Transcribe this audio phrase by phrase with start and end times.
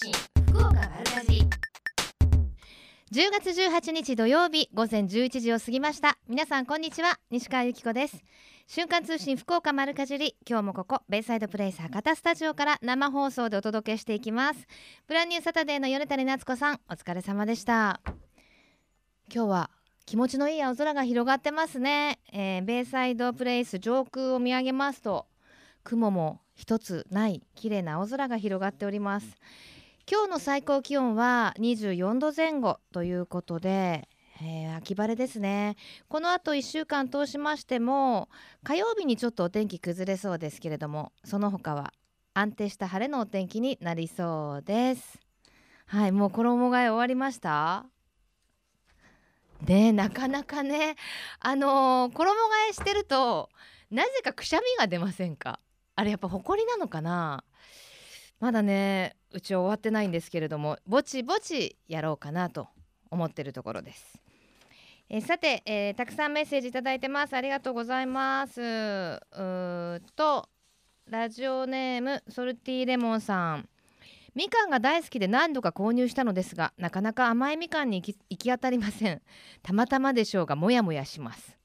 [0.00, 0.12] 信
[0.52, 1.42] 福岡丸かじり。
[3.10, 6.18] 10月18日土曜日午前11時を過ぎました。
[6.28, 8.22] 皆さんこんにちは西川由紀子です。
[8.68, 10.36] 瞬間通信福岡丸かじり。
[10.48, 14.68] 今日もここベイサイドプレイス博多スタジオから生放送でお届けしていきます。
[15.08, 18.00] ブランニューサタデーの米谷夏子さんお疲れ様でした。
[19.34, 19.70] 今日は
[20.06, 25.26] 気持ちのいい青空が広がってますね、えーベイサイドプレイス上空を見上げますと
[25.82, 29.26] 雲も一つない綺麗な青空が広がっております。
[30.10, 34.08] 今日の最高気温は24度前後ということで、
[34.40, 35.76] えー秋晴れですね。
[36.08, 38.28] この後1週間通しましても
[38.62, 41.92] 火曜日にちょっとお天気崩れそうですけれどもその他は
[42.32, 45.18] 安定した晴れのお天気になりそうです。
[45.86, 47.84] はいもう衣替え終わりました？
[49.66, 50.94] ねなかなかね
[51.40, 52.36] あのー衣替
[52.70, 53.50] えしてると
[53.90, 55.58] なぜかくしゃみが出ませんか？
[55.96, 57.44] あれやっぱ埃なのかな？
[58.40, 62.68] まだねうちは終わってないんですけれどもぼちぼちやろうかなと
[63.10, 64.20] 思ってるところです。
[65.10, 67.34] えーさて、えーたくさんメッセージいただいてます。
[67.34, 68.60] ありがとうございます。
[68.60, 70.48] うーと
[71.06, 73.68] ラジオネームソルティレモンさん。
[74.34, 79.22] みかんが大好きで何度か購入したのですがなかなか甘いみかんに行き行き当たりません。
[79.62, 81.56] たまたまでしょうがもやもやします。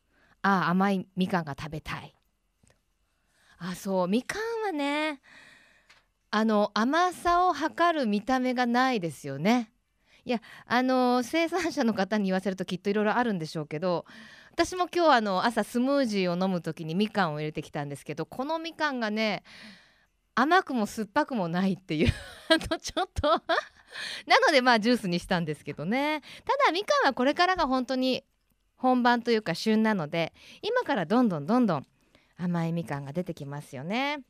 [0.42, 2.16] ああ甘いみかんが食べたい。
[3.60, 5.22] あそうみかんはね
[6.36, 9.72] あの甘さを測る見た目がないですよね。
[10.26, 14.06] いやあの生産者の方に言わせるときっといろいろあるんでしょうけど
[14.52, 19.44] 私も今日あの朝スムージーを飲む時にみかんを入れてきたんですけどこのみかんがね
[20.34, 22.12] 甘くも酸っぱくもないっていう
[22.50, 23.30] あのちょっと
[24.26, 28.24] なのでまあジュースにしたんですけどねただみかんはこれからが本当に
[28.76, 31.86] 本番というか旬なので今からどんどんどんどん
[32.38, 34.24] 甘いみかんが出てきますよね。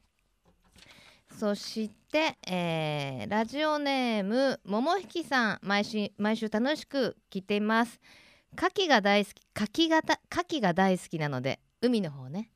[1.37, 7.99] そして、えーラジオネームももひきさん毎週毎週楽しく聞いています。
[8.55, 12.51] 牡蠣が大好き牡蠣がた牡蠣が大好きなので海の方ね。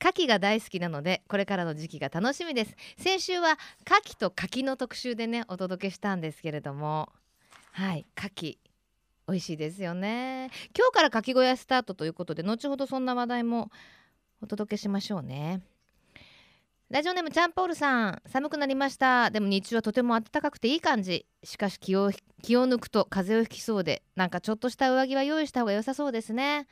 [0.00, 2.76] 牡蠣が大好きなのでこれからの時期が楽しみです。
[2.96, 7.08] 先週は牡蠣と柿の特集でねお届けしたんですけれども。
[7.72, 8.58] はい牡蠣
[9.28, 10.50] 美味しいですよね。
[10.76, 13.70] 今日から牡蠣小屋スタートということで後ほどそんな話題も
[14.40, 15.60] お届けしましょうね。
[16.90, 19.30] ラジオネームチャンポールさん寒くなりました。
[19.30, 21.24] でも日中はとても暖かくていい感じ。
[21.44, 22.10] しかし気を
[22.42, 24.02] 気を抜くと風邪をひきそうで。
[24.16, 26.66] なんかちょっとした上着は用意した方が良さそうですね。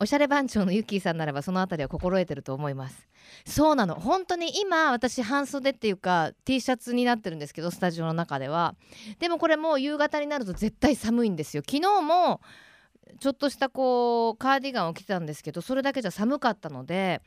[0.00, 3.06] おしゃれ番長のユッキーさんならばそのあたりは心得てると思います。
[3.46, 3.94] そうなの。
[3.94, 8.74] 本当に今私半袖っていうか T シャツになってるんですけどスタジオの中では。
[9.20, 11.62] でもこれもう夕方になると絶対寒いんですよ。
[11.64, 12.40] 昨日も
[13.20, 17.22] ちょっとしたこうカーディガンを着てたんですけどそれだけじゃ寒かったので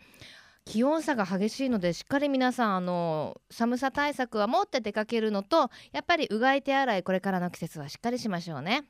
[0.65, 8.85] 気温差が激しいのでしっかり皆さんあの寒さ対策は持って出かけるのとやっぱりうがい手洗いこれからの季節はしっかりしましょうね。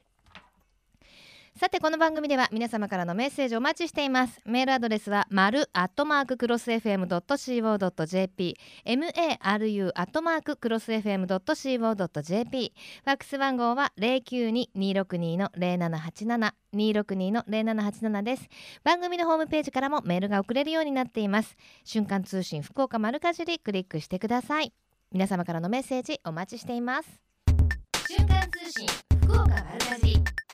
[1.57, 4.41] さてこの番組では皆様からのメッセージお待ちしています。
[4.43, 12.73] メールアドレスは丸アットマーククロス FM.co.jp maru アットマーククロス FM.co.jp
[13.05, 18.49] ファックス番号は092-262の0787 262の0787です。
[18.83, 21.55] 番組のホームページからもメールが送れるようになっています。
[21.85, 24.73] 瞬間通信福岡丸かじりクリックしてください。
[25.13, 27.21] 皆様からのメッセージお待ちしています。
[28.09, 28.89] 瞬間通信
[29.23, 30.44] 福岡丸かじり。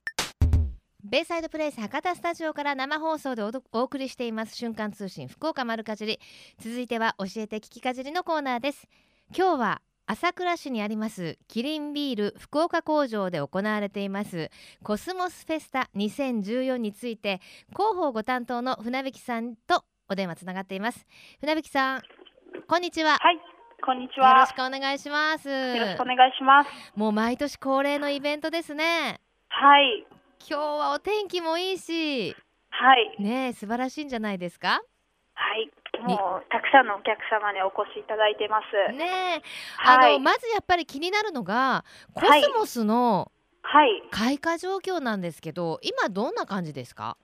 [1.03, 4.55] ベイサイドプレイス博多スタジオから生放送でおどお送りしています。
[4.55, 6.19] 瞬間通信福岡丸かじり。
[6.59, 8.87] 続いては教えて聞きかじりのコーナーです。
[9.35, 14.49] 今日は朝倉市にありますキリンビール福岡工場で行われています
[14.83, 21.05] コスモスフェスタ2014について広報ご担当の船引さんとお電話つながっています。
[21.39, 22.01] 船引さん
[22.67, 23.17] こんにちは。
[23.17, 23.39] はい、
[23.83, 24.45] こんにちよろは。
[24.45, 25.49] しくお願いします。
[25.49, 26.69] よろしくお願いします。
[26.95, 29.21] もう毎年恒例のイベントですね。
[29.47, 30.05] はい、
[30.49, 32.35] 今日はお天気もいいし。
[32.69, 34.81] はい、ねえ素晴らしいんじゃないですか？
[35.33, 35.69] はい。
[36.01, 38.93] もうたくさんのお客様にお越しいただいてます。
[38.93, 39.05] ね
[39.37, 39.41] え。
[39.85, 42.41] あの、はい、まずやっぱり気になるのがコはい。
[42.43, 43.31] スモスの
[43.63, 47.15] はい、開花状況なんですけど、今どんな感じですか？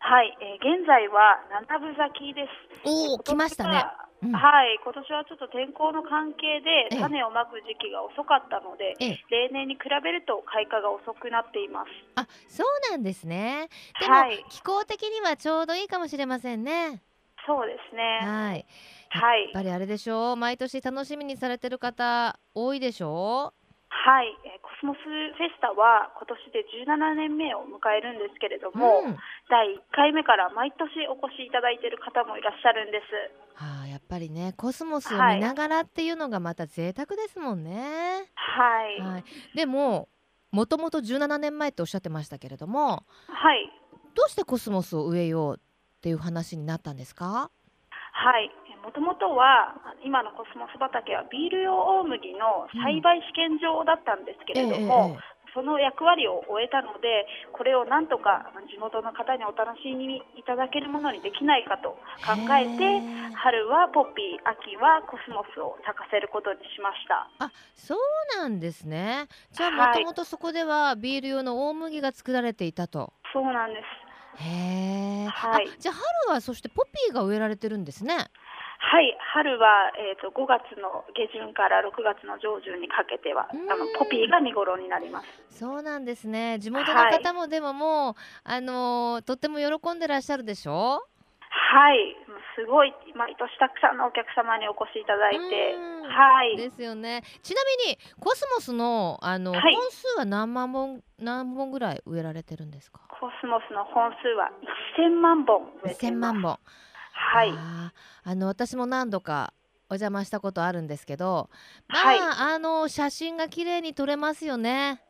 [0.00, 2.80] はい、えー現在は七分咲きです。
[2.84, 3.86] おお来ましたね、
[4.24, 4.32] うん。
[4.32, 6.90] はい、今年はちょっと天候の関係ええ。
[6.90, 9.24] で種をまく時期が遅かったので、ええ。
[9.30, 11.90] 例年に比べると開花が遅くなっています。
[12.16, 13.68] あそうなんですね。
[14.00, 14.44] でも、はい。
[14.50, 17.02] 気候的にはちょうどいいかもしれませんね。
[17.46, 18.20] そうですね。
[18.24, 18.66] はい。
[19.10, 19.42] はい。
[19.42, 20.36] やっぱりあれでしょう。
[20.36, 23.52] 毎年楽しみにされてる方多いでしょは
[24.02, 29.16] はい、えーコスモスフェスタは今年で17年目を迎えるんですけれども、うん。
[29.48, 33.54] 第1回目から毎年お越しいただいている方もいらっしゃるんです。
[33.54, 35.36] はあやっぱりねコスモスをはい。
[35.36, 38.28] 見ながらっていうのがまた贅沢ですもんね。
[38.34, 39.24] はい、はい、
[39.54, 40.08] でも
[40.50, 43.72] もともと17年前っておっしゃってましたけれどもはい、
[44.14, 47.50] どうしてコスモスを植えようっていう話になったんですか？
[48.12, 48.50] はい、
[48.84, 49.72] もともとは
[50.04, 55.16] 今のコスモス畑はビール用大麦の栽培試験場だったんですけれども、
[55.56, 57.24] その役割を終えたので
[57.56, 61.96] これをなんとか地元の方にお楽しみいただけるものにできないかと
[62.26, 62.84] 考えて
[63.40, 67.30] 春はポピー秋はコスモスを咲かせることにしました。
[67.38, 67.98] あそう
[68.36, 69.28] なんですね。
[69.52, 70.02] じゃあもはい。
[70.02, 73.14] ともとそこではビール用の大麦が作られていたと。
[73.32, 74.42] そうなんです。
[74.42, 75.68] へえ、はい。
[75.68, 75.94] あじゃあ
[76.26, 78.26] 春はそしてポピーが植えられてるんですね。
[78.90, 83.70] はい春は、えー、と5月の下旬から6月の上旬にかけてはうん。
[83.72, 85.26] あのポピーが見頃になります。
[85.58, 86.58] そうなんですね。
[86.60, 88.14] 地元の方もでももう、
[88.44, 91.00] あのーとっても喜んでらっしゃるでしょ？
[91.50, 92.16] はい。
[92.56, 96.08] すごい毎年たくさんのお客様にお越しいただいてうん。
[96.08, 96.56] はい。
[96.56, 97.22] ですよね。
[97.42, 99.74] ちなみにコスモスのあの、はい。
[99.74, 103.00] 本数は何万本何本ぐらい植えられてるんですか？
[103.08, 104.50] コスモスの本数は
[104.98, 106.32] 1000万本植えてい1000ます。
[106.34, 106.58] 万本
[107.32, 107.52] はい。
[108.24, 109.52] あの私も何度か
[109.90, 111.50] お邪魔したことあるんですけど
[111.88, 112.18] まあ、はい。
[112.54, 115.00] あの写真が綺麗に撮れますよね。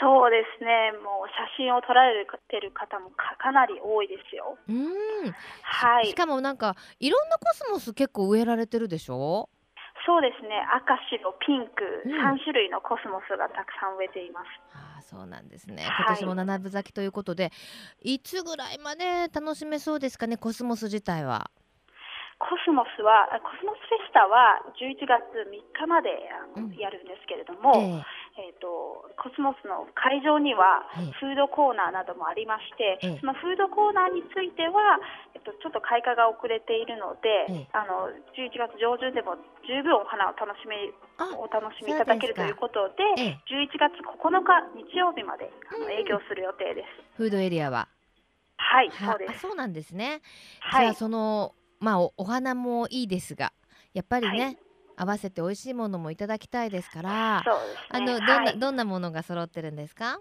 [0.00, 0.92] そうですね。
[1.04, 4.58] もう写真を撮られてる方もかかなり多いですよ。
[4.68, 5.32] うん、
[5.62, 6.06] はい。
[6.06, 9.48] しかもなんかいろんなコスモス結構植えられてるでしょ？
[10.04, 10.60] そうですね。
[10.74, 12.12] 赤白ピンク、うん。
[12.12, 14.46] 3種類のコスモスがたくさん植えています
[15.14, 15.84] そうなんですね。
[15.84, 15.94] はい。
[16.06, 17.52] 今年も七分咲きということで、
[18.02, 20.36] い、つぐらいまで楽しめそうですかね？
[20.36, 21.50] コスモス自体は。
[22.36, 26.10] コスモスはあコスモスフェスタは11月3日まで
[26.76, 31.14] やるんですけれども、えええー、とコスモスの会場にはええ。
[31.22, 33.18] フードコーナーなどもありまして、ええ。
[33.22, 34.98] そのフードコーナーについては、
[35.34, 37.78] えっと、ちょっと開花が遅れているので、ええ。
[37.78, 40.74] あの11月上旬でも十分お花を楽しみ
[41.22, 43.54] あお楽しみいただけるということでええ。
[43.54, 45.94] 11月9日日曜日まであのうん。
[45.94, 47.06] 営業する予定です。
[47.14, 47.86] フードエリアは。
[48.58, 49.30] はい、はそうです。
[49.30, 50.26] あそうなんですね、
[50.58, 50.86] はい。
[50.86, 53.52] じゃあ、そのまあおお花もいいですが
[53.94, 54.58] やっぱりね、はい
[54.96, 57.88] 合わせて美味しいものもいただきたいですからそうですね。
[57.90, 58.58] あのどんな、はい。
[58.58, 60.18] どんなものが揃ってるんですか？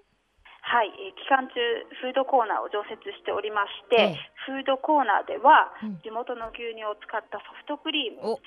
[0.66, 1.54] はい、えー期間中
[2.02, 4.20] フードコーナーを常設しておりまして、ええ。
[4.46, 6.00] フードコーナーでは、うん。
[6.02, 8.40] 地元の牛乳を使ったソフトクリーム、博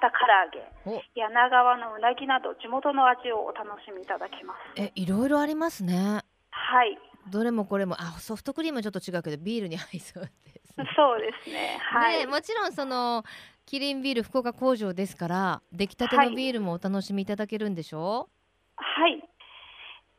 [0.00, 1.02] 多唐揚げ、お。
[1.14, 4.80] 柳川のうなぎなど地元の味をお楽しみいただけます。
[4.80, 6.22] えいろいろありますね。
[6.50, 10.30] はい、どれもこれもあソフトクリームはちょっと違うけどビールに合いそうで
[10.64, 11.78] すねそうですね。
[11.92, 13.24] はい、ねもちろんその
[13.66, 18.28] キリンビール福岡工場ですから出来たてのビールもお楽しみいただけるんでしょ？
[18.76, 19.22] はい。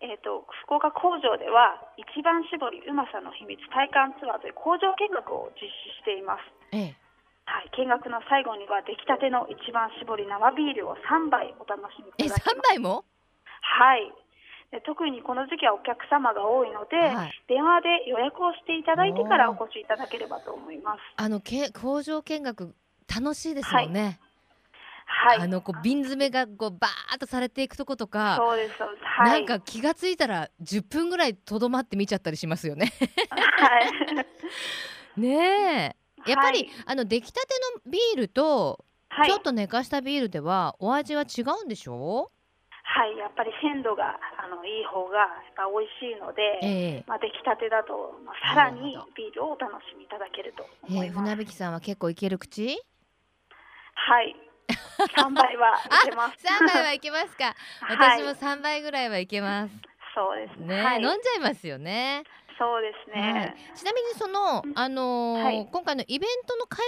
[0.02, 6.42] えっ、と福岡工場では一番搾りうまさの秘密体感ツアーという工場見学を実施しています。
[6.72, 7.10] ええ
[7.50, 12.62] はい、見学の最後には出来たての一番搾り生ビールを3杯お楽しみえいただけます。
[12.62, 13.04] 三杯も？
[13.62, 14.14] はい。
[14.72, 21.00] で特にこの時期はお客様が多いので、はい電話で予約をしていただいてからお越しいただければと思います。
[21.16, 22.76] あのけ工場見学
[23.08, 24.20] 楽しいですもんね、
[25.06, 25.40] はい。
[25.40, 28.78] あのこう瓶詰めがこうバーッとされていくとことか、そうです。
[28.78, 29.46] そうですはい。
[29.46, 32.94] なんか気がついたら10分ぐらいとどまって見ちゃったりしますよね
[33.32, 33.90] はい。
[35.20, 35.96] ね
[36.28, 37.48] えやっぱり、はいあの出来たて
[37.86, 42.32] のビールとはいちょっと寝かしたビールではお味は違うんでしょ
[42.90, 43.18] はい。
[43.18, 46.68] やっぱり鮮度があのいい方がやっぱ美味しいので、え
[47.00, 51.36] えまあ出来たてだと、まあ、さらにビールをお楽しみいただけるとええ思います。
[51.36, 52.78] 船引さんは結構いける口？
[53.94, 54.36] はい。
[55.16, 56.46] 三杯はいけます。
[56.46, 59.74] 3杯はいけますかはい私も3杯ぐらいはいけます
[60.16, 60.76] そうですね。
[60.78, 62.24] ね、はい飲んじゃいますよね
[62.58, 63.32] そうですね。
[63.32, 66.84] はい、ちなみにその、あのーはい今回のイベントの会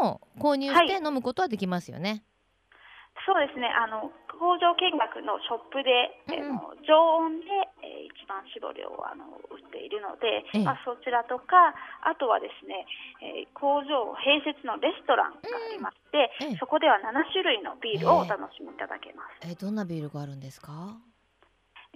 [0.00, 2.24] 場でも購入はいして飲むことはできますよね。
[3.26, 3.68] そうですね。
[3.68, 4.10] あの
[4.44, 6.60] 工場見学のショップで、うんうん。
[6.60, 6.92] あの常
[7.24, 7.48] 温で、
[7.80, 10.64] えー一番搾りをあの売っているので、ええ。
[10.64, 11.72] まあそちらとか、
[12.04, 12.84] あとはですね、
[13.24, 16.52] えー工場併設のレストランがありまして、うん。
[16.52, 16.56] ええ。
[16.60, 19.48] そこでは7種類のビールをお楽しみいただけます。
[19.48, 21.00] えどんなビールがあるんですか？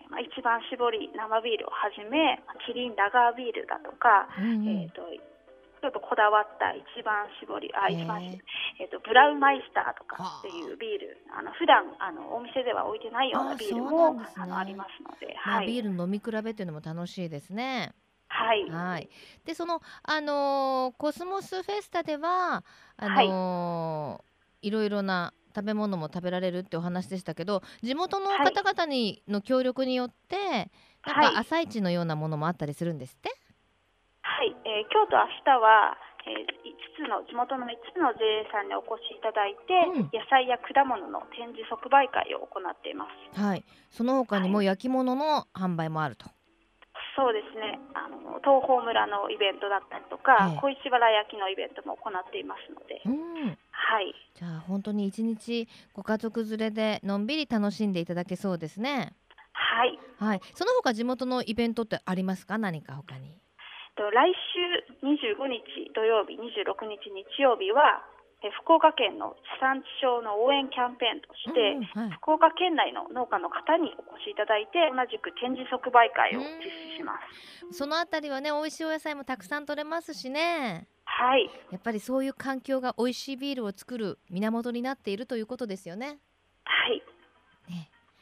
[0.08, 4.68] まあ一番搾り生ビールをはじめ、まあキリンラガービールだとか、うんうん。
[4.68, 5.02] えっ、と
[5.80, 14.42] ちょっとこだわった一番搾り、あ、一番えっ、とブラウンマイスターとかはあっていうビール、あの普段あのお店では置いてないようあなビールもんですね。
[14.42, 17.92] あのありますので、まあ、はい、ビールの飲み比べっていうのも楽しいですね。
[18.28, 19.08] はい、はい。
[19.44, 22.64] でそのあのーコスモスフェスタでは
[22.96, 24.70] あのーい。
[24.70, 30.70] ろいろな食べ物も食べられるってお話でしたけど地元の方々にの協力によって、
[31.06, 31.34] なんはい。
[31.34, 33.38] か朝市のようなものもあったりするんですって、はい、
[34.78, 43.40] えー今日と明日は、えー、5つの地元の5つの JA さんにお越しいただいて、うん野菜や果物の展示即売会を行っています。
[43.40, 46.30] はい、その他にもは焼き物の販売もあると。
[47.16, 47.80] そうですね。
[47.94, 59.12] あの東峰村のイベントだったりとか、ええ小石原焼きのイベントも行っていますので、うん、はい、じゃあ本当に一日ご家族連れでのんびり楽しんでいただけそうですね。
[59.52, 59.98] はい。
[60.18, 62.58] はい、その他地元のイベントってありますか？
[62.58, 63.34] 何か他に。
[63.98, 68.06] と来週25日土曜日、26日日曜日は、
[68.38, 76.46] え福岡県の地産地消の応援キャンペーンとして、うんうんはい、福岡県内の農家の方にお越しいただいて同じく展示即売会を実
[76.94, 77.18] 施しま
[77.74, 77.74] す。
[77.74, 80.86] そのあたりはね美味しいお野菜もたくさん取れますしね。
[81.02, 86.20] はい、やっぱりそういう環境が美味しいビールを作る源になっているということですよね。
[86.62, 87.02] はい、ね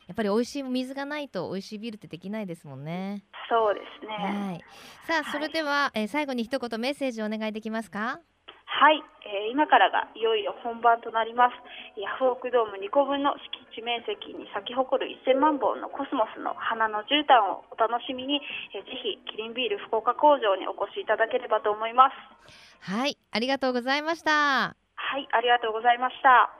[0.06, 3.24] やっぱり美味しい水がないと美味しいビールってできないですもんね。
[3.48, 4.14] そうですね。
[4.14, 4.60] はい。
[5.06, 8.20] さあ、はいそれでは、えー最後に一言メッセージをお願いできますか？
[8.66, 11.54] はい、えー今からがいよいよ本番となります。
[12.00, 13.34] ヤフオクドーム2個分の
[13.74, 18.40] 敷地面積に咲き誇る1000万本のコスモスの花の絨毯をお楽しみに、
[18.74, 22.90] えーぜひキリンビール福岡工場にお越しいただければと思います。
[22.92, 24.76] はい、ありがとうございました。
[24.94, 26.50] はい、ありがとうございました。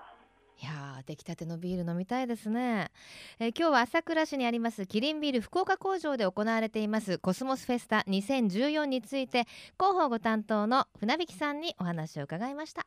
[0.62, 2.90] いやー出来たてのビール飲みたいですね、
[3.38, 9.46] えー今日は朝倉市にありますキリンビール福岡工場で行われていますコスモスフェスタ2014について
[9.78, 12.86] 広報ご担当の船引さんにお話を伺いました。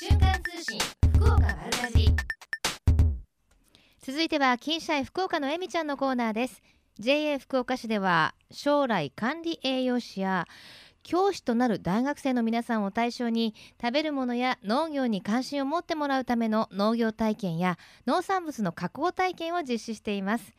[0.00, 0.78] 瞬間通信
[1.14, 2.16] 福岡丸かじり
[4.00, 6.62] 続いては金シャイ福岡のえみちゃんのコーナーです。
[6.98, 10.46] JA 福岡市では将来管理栄養士や
[11.04, 20.54] 教師となる大学生の皆さんを対象に食べるものや農業に関心を持ってもらうための農業体験や農産物の加工体験を実施しています。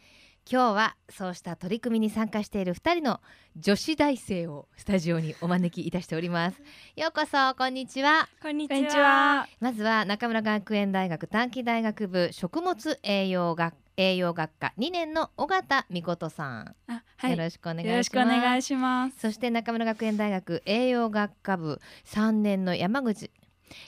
[0.49, 3.19] 今日はそうした取り組みに参加している2人の
[3.57, 6.61] 女子大生をスタジオにお招きいたしております。
[6.95, 8.29] ようこそこんにちは。
[8.39, 9.47] こんにこんにちは。
[9.59, 17.31] まずは中村学園大学短期大学部食物栄養学栄養学科2年の尾形美琴さん、あ、はい。
[17.31, 17.95] よよろしくお願いします。
[17.97, 19.19] ろしくお願いします。
[19.19, 23.31] そして中村学園大学栄養学科部3年の山口。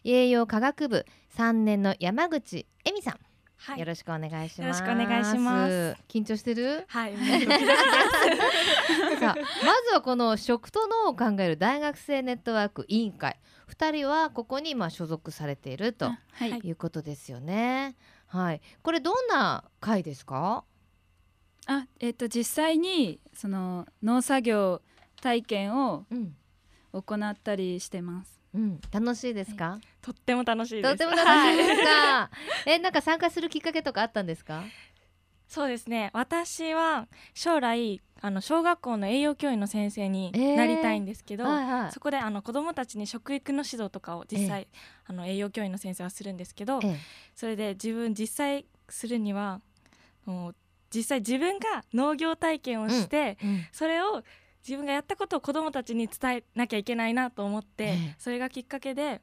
[0.03, 3.19] 栄養科学部3年の山口恵美さん、
[3.57, 4.61] はよろしくお願いします。
[4.61, 5.95] よろしくお願いします。
[6.07, 6.85] 緊張してる？
[6.87, 7.45] はい、ドキ。
[9.19, 13.39] さあまずはこの食と脳を考える大学生ネットワーク委員会。
[13.69, 16.11] 2人はここにまあ所属されていると
[16.41, 16.71] い。
[16.71, 17.83] うことですよね。
[17.83, 17.95] はい、
[18.83, 20.63] これどんな会ですか？
[21.65, 24.81] あ、えっ、と実際にその農作業
[25.21, 26.35] 体験をうん、
[26.93, 28.39] 行ったりしてます。
[28.53, 29.77] うん、楽しいですか？
[30.01, 30.89] とっても楽しいです。
[30.89, 32.29] とっても楽しいですか？
[32.65, 34.63] え、なんか参加するきっかけとかあったんですか？
[35.47, 36.09] そうですね。
[36.13, 40.55] 私は将来あの小学校の栄養教員の先生にえー。
[40.55, 41.91] なりたいんですけど、はいはい。
[41.91, 44.67] そこであの子どもたちに食育の指導とかを実際、
[45.05, 46.97] あの栄養教員の先生はするんですけど、ええ。
[47.35, 49.61] それで自分実際するには
[50.25, 50.55] もう
[50.93, 54.23] 実際自分が農業体験をして、うんそれを
[54.67, 58.15] 自分がやったことを子どもたちに伝えなきゃいけないなと思って、ええ。
[58.17, 59.21] それがきっかけで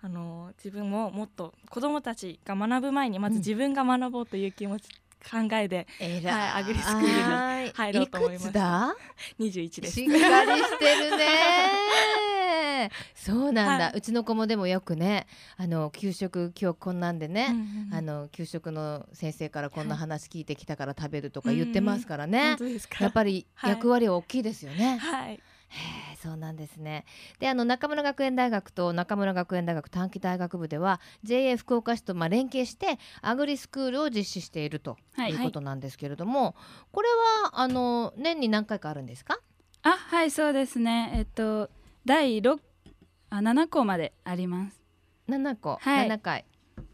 [0.00, 4.88] あの自分ももっと子どもたちが学ぶ前にまず自分が学ぼうという気持ち、
[5.28, 7.70] 考えでえらはいアグリスクールにはい。
[7.74, 8.48] 入ろうと思いました。
[8.48, 8.96] いくつだ
[9.40, 9.94] ？21です。
[9.94, 12.90] しっかりしてるね。
[13.14, 13.92] そうなんだ、はい。
[13.96, 17.48] うちの子もでもよくね、あの給食今日こんなんでね。
[17.50, 17.94] うんうんうん。
[17.94, 20.00] あの給食の先生からこんなはい。
[20.00, 22.50] 話聞いてきたから食べるとか言ってますからね。
[22.50, 22.98] 本、当ですか？
[23.02, 23.70] やっぱりはい。
[23.70, 24.98] 役割は大きいですよね。
[24.98, 27.04] はいへえそうなんですね。
[27.40, 36.54] であの中村学園大学と中村学園大学短期大学部では JA 福岡市とまあ連携してアグリスクールを実施しているとはいいうことなんですけれども、
[36.92, 37.08] これ
[37.44, 39.38] はあの年に何回かあるんですか？
[39.82, 41.12] あ、はい、そうですね。
[41.14, 41.68] えっ、と
[42.04, 42.60] 第六
[43.30, 44.80] あ七校まであります。
[45.28, 46.44] 7個、はい7回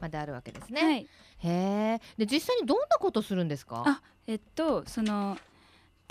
[0.01, 0.83] まであるわけですね。
[0.83, 1.07] はい。
[1.39, 2.01] へえ。
[2.17, 3.83] で実際にどんなことするんですか？
[3.87, 5.37] あ、えっとその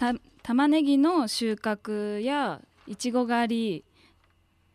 [0.01, 3.83] た玉ねぎの収穫やいちご狩り、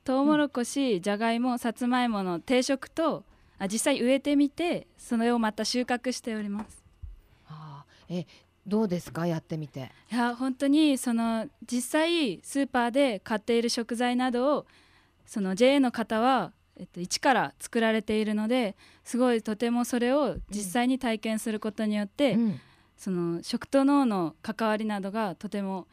[0.05, 3.25] トウモロコシ、じゃがいも、さつまいもの定食と
[3.59, 6.81] あ実際植えてみてそれをまた収穫しております。
[7.49, 8.27] あーえ
[8.65, 9.27] どうですか？
[9.27, 9.91] やってみて？
[10.13, 14.67] いや本当にその実際スーパーで買っている食材などを
[15.27, 22.61] その JA の方は、えっと、一から作られているのですごいとてもそれを実際に体験することによって、うん
[22.97, 25.87] その食と脳の関わりなどがとても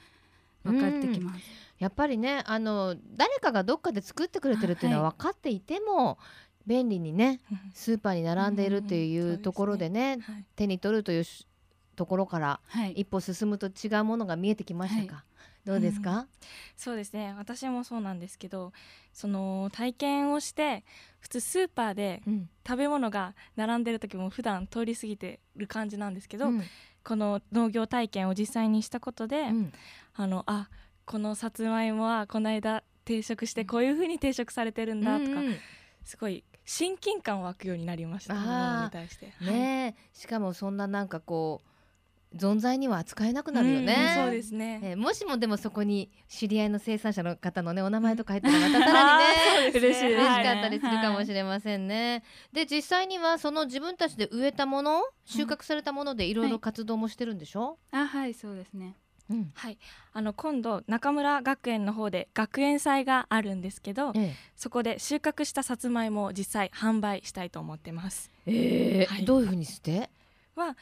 [0.63, 1.41] 分かってきます。
[1.79, 6.17] やっぱりねあの誰かがどっかで作ってくれてるっていうのは分かっていても、
[6.65, 7.59] 便利にねうん。
[7.73, 10.19] スーパーに並んでいるっていうんうんうんうところでね。
[10.21, 10.45] はい。
[10.55, 11.45] 手に取るというし
[11.95, 12.93] ところからはい。
[12.93, 15.25] 一歩進むと違うものが見えてきましたか、
[15.65, 16.27] どうですか、
[16.77, 17.35] そうですね。
[17.37, 18.71] 私もそうなんですけど
[19.11, 20.83] その体験をして
[21.19, 22.49] 普通スーパーでうん。
[22.65, 26.63] 食べ物が並んでる時も普段通り過ぎてる感じなんですけど、うん
[27.03, 29.73] この農業体験を実際にしたことで、うん。
[30.15, 30.69] あのあ
[31.05, 35.55] このさつまいもはこの間定食してこういう風に定食されてるんだとか、うんうん。
[36.03, 38.33] すごい親近感湧くようになりました
[39.41, 40.17] ねえ。
[40.17, 41.69] しかもそんななんかこう
[42.35, 44.79] 存在には扱えなくなるよね、うんそうですね。
[44.83, 49.79] えーもしもでもそこに知り合いの生産者の方のねお名前とか入ったらまたさらにねね。
[49.79, 52.23] 嬉しい嬉しはいかったりするかもしれませんね。
[52.51, 58.95] で実際にはその自分たちで植えたもの収穫されたものでいろいろ活動もしてるんでしょ、あはいそうですね。
[59.29, 59.51] うん。
[59.53, 59.77] はい、
[60.11, 68.31] あの今度中村学園の方で学園祭があるんですけどえそこで収穫したさつまいもを実際販売したいと思ってます。
[68.45, 69.25] えはい。
[69.25, 70.73] どういうふうにして、いし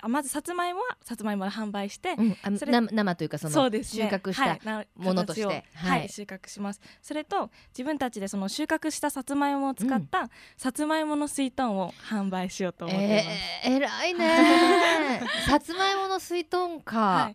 [0.00, 5.46] あまずさつまいもはさつまいもで販売して、うん、あそれな生というかその収穫したものとして。
[5.46, 6.80] はいはい、収穫します。
[7.02, 13.28] それと自分たちでその収穫したさつまいもを使った、さつまいもの水豚を販売しようと思ってます、
[13.64, 15.20] えー、偉いね。
[15.48, 17.34] さつまいもの水豚か、はい、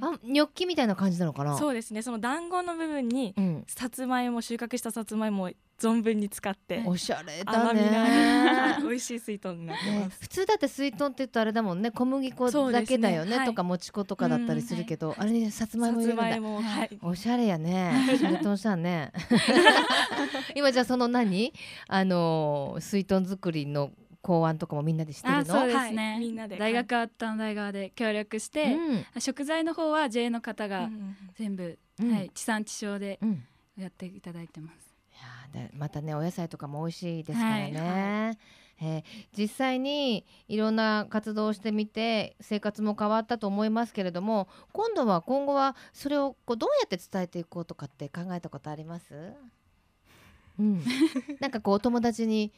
[0.00, 1.56] あニョッキみたいな感じなのかな？
[1.56, 2.02] そうですね。
[2.02, 5.50] その団子の部分にうん、さつまいも収穫したさつまいもを
[5.84, 11.90] 存分に使っておしゃれだ甘みのある、はいね美味しい水豚になってねます、普通だって水豚って言うとあれだもんね。
[11.90, 13.30] 小麦粉だけだよね。
[13.32, 13.46] ねはい。
[13.46, 16.22] とかもち粉とかだったりするけど、あれにさつまいも入れるんだ。
[16.22, 16.98] さつまいもはい。
[17.02, 17.92] おしゃれやね。
[18.10, 19.12] 水豚したね。
[20.54, 21.52] 今じゃあその何？
[21.88, 25.40] あのー水豚作りの考案とかもみんなでしてるの？
[25.40, 25.94] あそうですはい。
[25.94, 26.56] ね、みんなで。
[26.56, 29.20] 大学あったの大側で協力して、うん。
[29.20, 31.16] 食材の方は JA の方がうん。
[31.34, 32.12] 全部、うん。
[32.12, 33.44] はい、地産地消でうん。
[33.76, 34.83] やっていただいてます
[35.76, 38.38] またねお野菜とかも美味しいですからね、はい
[38.80, 39.02] えー
[39.38, 49.14] 実際にいろんな活動をしてみて生活も変わったと思いますけれども今度は今後はそれをこうどうやって伝えていこうとかって考えたことあります？
[50.58, 50.82] うん、
[51.40, 52.52] なんかこうお友達に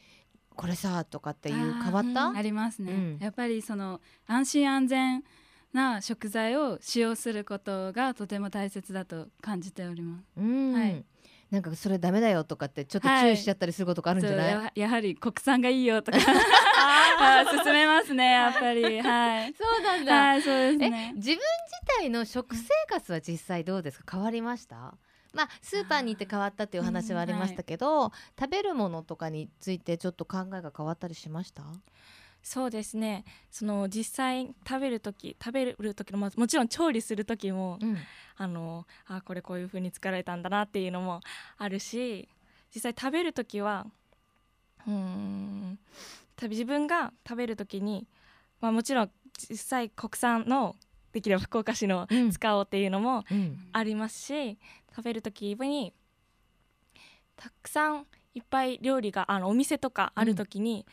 [0.55, 2.31] これさとかっていう変わった？
[2.35, 3.17] ありますね、うん。
[3.19, 5.23] やっぱりその安心安全
[5.71, 10.25] な食材を使用することがとても大切だと感じております。
[10.37, 11.05] うん、はい
[11.51, 16.17] なんかそれダメだよとかってちょっと注意しちゃったりすることがあるんじゃない、そうややはり国産がいいよとか。
[16.19, 19.01] 勧 めますねやっぱり。
[19.01, 19.53] はい。
[19.53, 21.41] そうなんだ、はいそうですえね自分自
[21.99, 24.17] 体の食生活は実際どうですか？
[24.17, 24.93] 変わりました？
[25.33, 31.63] まあスーパーに行って変わったっていう話はありましたけど、食べるものとかについてちょっと考えが変わったりしました？
[32.47, 33.25] そうですね。
[33.51, 37.97] その実際食べる時食べる時のまあもちろん調理する時も、うん。
[38.37, 41.19] あのあこれこういう風に作られたんだなっていうのも
[41.57, 42.29] あるし
[42.73, 43.87] 実際食べる時は
[44.87, 45.79] うーん
[46.43, 48.07] 自分が食べる時に、
[48.61, 49.11] まあ、もちろん
[49.49, 50.75] 実際国産の
[51.11, 52.31] できれば福岡市のうん。
[52.31, 53.57] 使おうっていうのもうん。
[53.73, 54.57] ありますし
[54.95, 55.91] 食べる時に
[57.35, 58.05] たくさん
[58.35, 60.85] いっぱい料理があのお店とかある時に、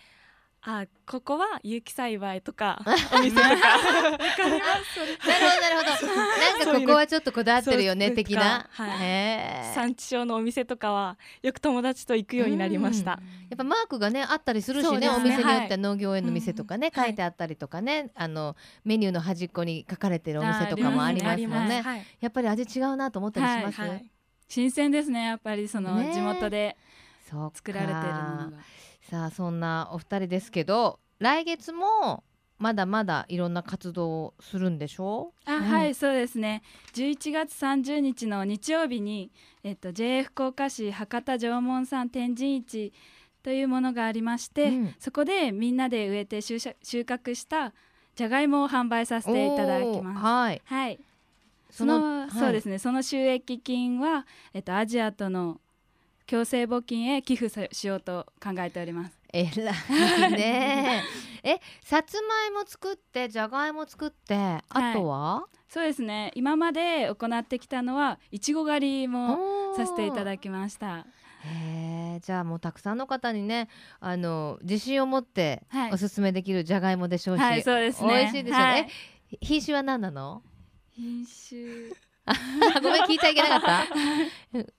[0.67, 2.81] あここは有機栽培とか
[3.13, 3.49] お店とか。
[3.49, 6.17] なるほどなるほど。
[6.17, 9.75] なんかここはちょっとこだわってるよね的な、はい。
[9.75, 13.11] 産地消のお店とかはよく友達と行くようになりました。
[13.11, 13.19] や
[13.55, 15.11] っぱマークがねあったりするしねね。
[15.11, 15.79] お店によってははい。
[15.79, 17.05] 農業園の店とかね、うん。
[17.05, 22.07] 書いてあったりとかね、あのメニューの端っこに書かれてるお店とかもありますもんね、はい。
[22.21, 24.11] やっぱり味違うなと思ったりします、はい
[24.47, 26.77] 新鮮ですねやっぱりそのね地元で
[27.29, 27.57] そうか。
[27.57, 28.53] 作られているものが
[29.15, 32.25] さあそんなお二人ですけど来月も
[32.59, 35.33] まだまだいろんな活動をするんでしょ？
[35.47, 35.63] あ、うん。
[35.63, 36.63] はいそうですね。
[36.95, 39.31] 11月30日の日曜日に、
[39.63, 42.93] えっと、JA 福岡市博多縄文産天神市
[43.45, 44.95] というものがありまして、うん。
[44.99, 47.73] そこでみんなで植えて収穫収穫した
[48.17, 50.19] じゃがいもを販売させていただきます。
[50.25, 50.63] はい。
[50.65, 51.01] はい、
[51.71, 52.31] そのはい。
[52.33, 52.81] そうですね。
[52.81, 55.61] その収益金は、えっと、アジアとの
[56.27, 59.19] 共生募金へ寄付さしようと考えております。
[59.33, 61.03] えらいね。
[61.43, 64.35] えさつまいも作ってじゃがいも作って
[64.69, 66.31] あとは、そうですね。
[66.35, 70.99] 今まで行ってきたのはいちご狩りもさせていただきました。
[70.99, 72.21] へえ。
[72.23, 73.69] じゃあもうたくさんの方にね
[74.01, 75.93] あの自信を持ってはい。
[75.93, 78.09] おすすめできるじゃがいもでしょうし、はいそうですね。
[78.09, 78.59] 美味しいでしょう。
[78.61, 78.81] ね、はい。
[79.33, 80.43] え品種は何なの？
[80.93, 81.91] 品種。
[82.81, 83.85] ごめん聞いちゃいけなかった？
[84.55, 84.73] うん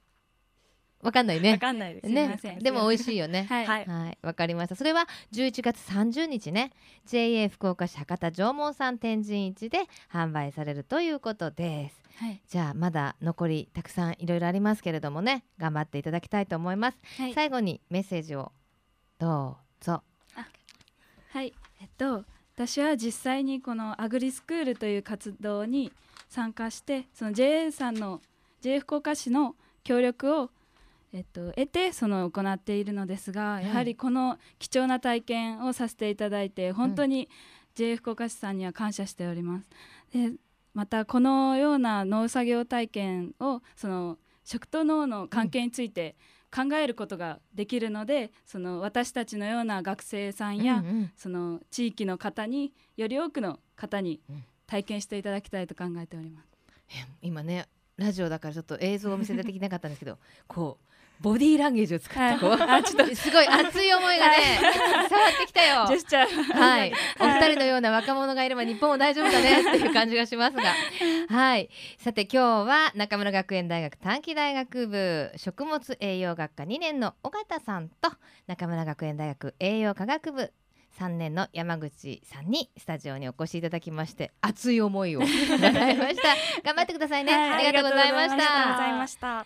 [1.06, 2.08] わかんないわねかんないです。
[2.08, 2.58] ね。
[2.60, 3.46] でも美味しいよね。
[3.48, 3.86] はい、はい。
[3.86, 4.76] はい、わかりました。
[4.76, 6.72] それは11月30日ね、
[7.06, 12.02] JA 福岡市博多縄文産天神市で販売されるということです。
[12.18, 12.42] はい。
[12.48, 16.98] じゃあまだ残りたくさんいろいろありますけれどもね、頑張っていただきたいと思います。
[17.18, 17.34] はい。
[17.34, 18.52] 最後にメッセージを
[19.20, 20.02] どうぞ。
[21.36, 22.24] はい、えっと
[22.56, 25.92] 私は実際にこのアグリスクールという活動に
[26.30, 28.22] 参加してその JA さんの
[28.62, 30.50] JA 福岡市の協力を
[31.16, 33.66] えっと、得てその行っているのですが、い。
[33.66, 37.30] やはりこの貴重な体験をさせていただいて本当に
[37.74, 39.70] JA 福岡市さんには感謝しております。
[40.12, 40.34] で
[40.74, 46.18] またこのような農作業体験をその食と農の関係について
[46.54, 54.44] 考えることができるので、その私たちのような学生さんや、うんうんその地域の方により多くの方にうん。
[54.68, 56.48] 体験していただきたいと考えております。
[56.90, 62.80] え今ねラジオだからちょっと映像をお見せできなかったんですけどこうボディーランゲージを使ってこう、はい。
[62.82, 63.16] あちょっと。
[63.16, 65.86] すごい熱い思いがね、伝わってきたよ。
[65.88, 66.54] ジェスチャー。
[66.54, 70.64] はい、お二人のような若者がいれば日本も大丈夫だねっていう感じがしますが、
[71.30, 78.12] はい、さて今日は中村学園大学短期大学部食物栄養学科2年の尾形さんと
[78.48, 80.52] 中村学園大学栄養科学部
[81.00, 85.20] 3年の山口さんにスタジオにお越しいただきまして熱い思いを
[85.60, 86.36] 習いました。
[86.64, 87.68] 頑張ってくださいね、はい。
[87.68, 89.46] ありがとうございましありがとうごたざいました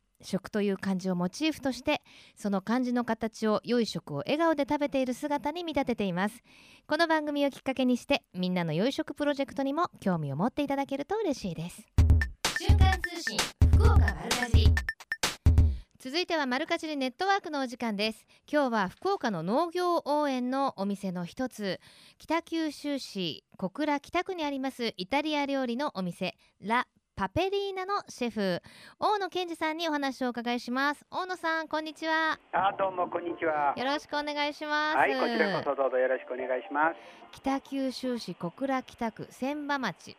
[0.23, 2.01] 食という漢字をモチーフとして
[2.35, 6.43] その漢字の形を良い食を笑顔で食べている姿に見立てています。
[6.87, 11.87] この番組をきっかけにしてみんなの良い食プロジェクトにも興味を持っていただけると嬉しいです。
[12.59, 13.37] 瞬間通信
[13.73, 14.71] 福岡丸かじり。
[16.03, 18.25] 続いてはマルカジリネットワークのお時間です。
[18.51, 21.79] 今日は福岡の農業応援のお店の一つ。
[22.17, 26.87] 北九州市小倉北区にありますイタリア料理のお店ラ・
[27.21, 28.63] パペリーナのシェフ
[28.99, 31.05] 大野健二さんにお話をお伺いします。
[31.11, 32.39] 大野さんこんにちは。
[32.51, 33.75] あどうもこんにちは。
[33.77, 34.97] よろしくお願いします。
[34.97, 36.95] はい、こちらこそどうぞよろしくお願いします。
[37.31, 40.17] 北九州市小倉北区千葉町。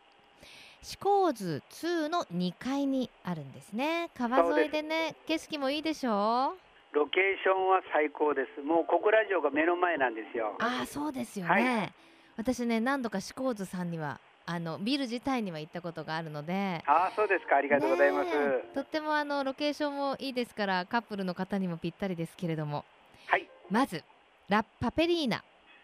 [0.81, 4.09] 四甲図2の2階にあるんですね。
[4.17, 6.53] 川沿いでね景色もいいでしょ
[6.93, 6.95] う？
[6.95, 8.61] ロケーションは最高です。
[8.61, 10.55] もう小倉城が目の前なんですよ。
[10.61, 11.91] ああそうですよはね、
[12.37, 16.83] 私ね何度か四甲図さんにはあのビル自体には行ったことがあるので。
[16.85, 17.57] あそうですか。
[17.57, 18.29] ありがとうございます。
[18.29, 18.33] ね
[18.71, 18.75] え。
[18.75, 22.83] とってもあのロケーションもいいですからカップルの方にもぴったりですけれども。
[23.27, 23.49] はい。
[23.69, 24.03] まず
[24.49, 25.43] ラ・パペリーナ。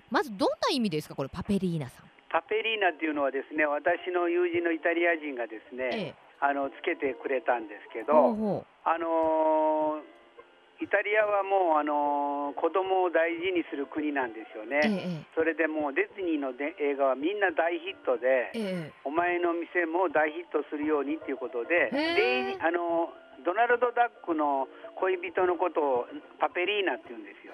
[0.10, 2.06] まずどんな意味ですかこれパペリーナさん。
[2.30, 5.98] パペリーナっていうのはですね、私の友人のイタリア人がですええ。
[6.12, 10.19] ね、あのつけてくれたんですけど、ほうほあのー
[10.82, 15.28] イタリアはもうあのー子供を大事にする国なんですようええね。
[15.36, 18.52] それでもうディズニーので映画はみんな大ヒットで。
[18.56, 23.12] えええお前の店も大ヒットするようにっていうことで、であの
[23.44, 26.08] ドナルド・ダックの恋人のことを
[26.40, 27.54] パペリーナって言うんですよ。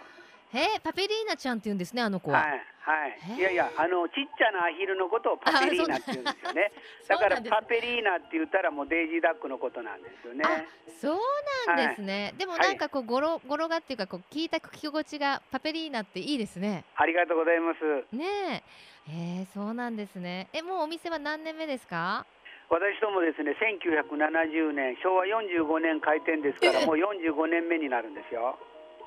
[0.54, 3.40] へえパペリーナちゃんって言うんですねあの子は、はいはい。
[3.40, 6.72] いやいやあのちっちゃなアヒルのことをパペリーナって言うんですよね。
[7.10, 10.44] だからパペリーナって言ったらもうデイジーダックのことなんですよね。
[10.46, 10.62] あ
[11.02, 11.20] そう
[11.66, 12.62] なんですね、でもはい。
[12.62, 16.86] なんかこうゴロゴロがっていうかこう聞いた聞き心地がパペリーナっていいですね。
[16.96, 18.16] ありがとうございます。
[18.16, 18.64] ね
[19.10, 19.10] え。
[19.10, 20.50] えー、そうなんですね。
[20.54, 22.26] えもうお店は何年目ですか？
[22.70, 28.58] 私どもですね1970年昭和45年開店ですからえもう45年目になるんですよ。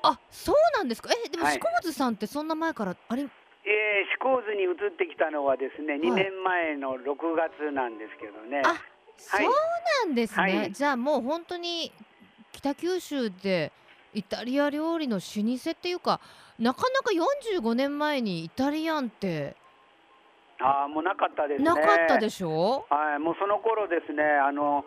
[0.03, 1.09] あそうなんですか？
[1.25, 1.53] えでもはい。
[1.55, 3.29] 四甲津さんってそんな前からあれえー、
[4.11, 5.99] 四甲図に移ってきたのはですね、い。
[5.99, 8.61] 2年前の6月なんですけどね。
[8.65, 8.75] あ
[9.17, 9.41] そう
[10.05, 10.71] なんですね、はい。
[10.71, 11.91] じゃあもう本当に
[12.53, 13.71] 北九州で
[14.13, 16.19] イタリア料理の老舗っていうか
[16.57, 17.11] なかなか
[17.59, 19.55] 45年前にイタリアンって
[20.61, 21.65] ああ、もうなかったですね。
[21.65, 22.85] なかったでしょ？
[22.89, 24.83] はい、もうその頃ですね、あの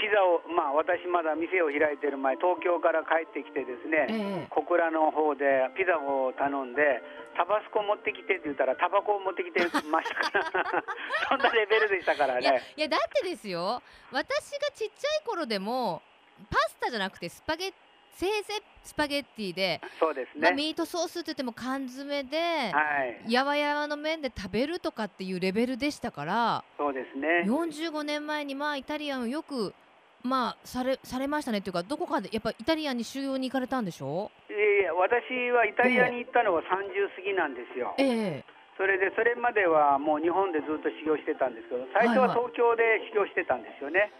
[0.00, 7.04] ピザを、まあ、私まだ店を開いてる前、東京から帰ってきてですね、ええ小倉の方でピザを頼んで、
[7.36, 9.60] タバスコ持ってきてって言ったら、タバコを持ってきて
[9.92, 10.40] ましたか
[10.72, 10.84] ら、
[11.28, 12.62] そんなレベルでしたからいやね。
[12.76, 16.02] いやだってですよ私がちっちゃい頃でも
[16.48, 17.74] パスタじゃなくてスパゲッ
[18.20, 20.56] せいぜいスパゲッティで、そうですまあ、ね。
[20.56, 22.36] ミートソースって言っても缶詰で、
[22.72, 22.80] は
[23.26, 27.44] い、やわやわの麺で食べるとかっていうレベルでしたからそうですね。
[27.46, 29.74] 45年前にまあイタリアンをよく
[30.22, 34.30] まあされされましたねっていうかどこかでやっぱイタリアンに修行に行かれたんでしょ？
[34.48, 37.94] いやいや、私はイタリアに行ったのは30過ぎなんですよ。
[37.98, 38.04] え
[38.42, 38.44] え。
[38.76, 44.10] それでそれまではもう日本でずっと修行してたんですけど最初は東京で修行してたんですよね、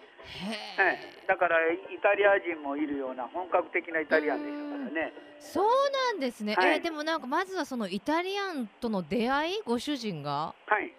[0.77, 5.15] へはい、だからイタリア人もいるような本格的なイタリアンでしたからね。
[5.41, 5.67] そう
[6.13, 6.77] なんですね、はい。
[6.77, 10.55] えーでもなんかまずはそのイタリアンとの出会いご主人が？
[10.67, 10.93] はい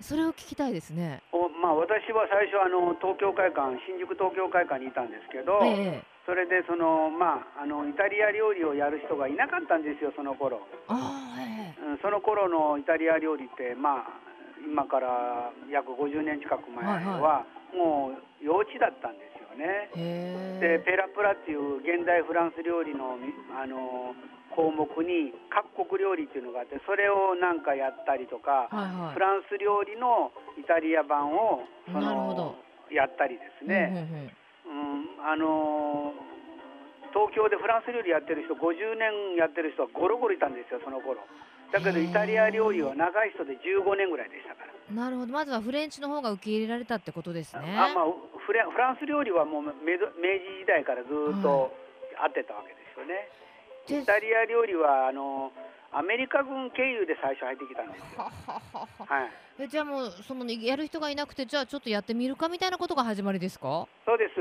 [0.00, 1.22] それを聞きたいですね。
[1.32, 6.20] おまあ、私は最初あの東京会館新宿東京会館にいたんですけど、ええ。
[6.26, 14.20] それでその、まあ、あのイタリア料理をやる人がいなかったんですよその頃、ああ、えうん、その頃のイタリア料理ってまあ
[14.62, 19.29] 今から約50年近く前は、はいもう幼稚だったんです。
[19.29, 19.29] よ
[19.60, 19.92] ね。
[20.60, 23.20] でペラプラっていう現代フランス料理の
[23.52, 24.16] あの
[24.56, 29.20] 項目に各国料理っていうのがあってそれをなんかやったりとか、はいはいフ。
[29.20, 32.56] ランス料理のイタリア版をその
[32.90, 34.30] やったりですね、うんうんうん
[34.66, 36.09] うんあのー
[37.12, 41.20] 東京でフランス料理やってる人50年やってる人はゴロゴロいたんですよその頃。
[41.72, 45.32] だけどイタリア料理は長い人で15年ぐらいでしたから、なるほど。
[45.32, 47.62] まずはフレンチの方が受け入れられたってことですね。
[47.78, 48.04] あまあ、
[48.44, 49.74] フレフランス料理はもう明治
[50.58, 51.72] 時代からずっと
[52.18, 53.28] あってたわけですよね、
[53.86, 55.52] でイタリア料理はあの
[55.92, 57.98] アメリカ軍経由で最初入ってきたんで。
[57.98, 59.06] すよはははは。
[59.06, 59.30] はい。
[59.60, 63.86] えじゃあもうそのやる人がいなくてじゃあちょっとやってみるかみたいなことが始まりですか？
[64.04, 64.40] そうです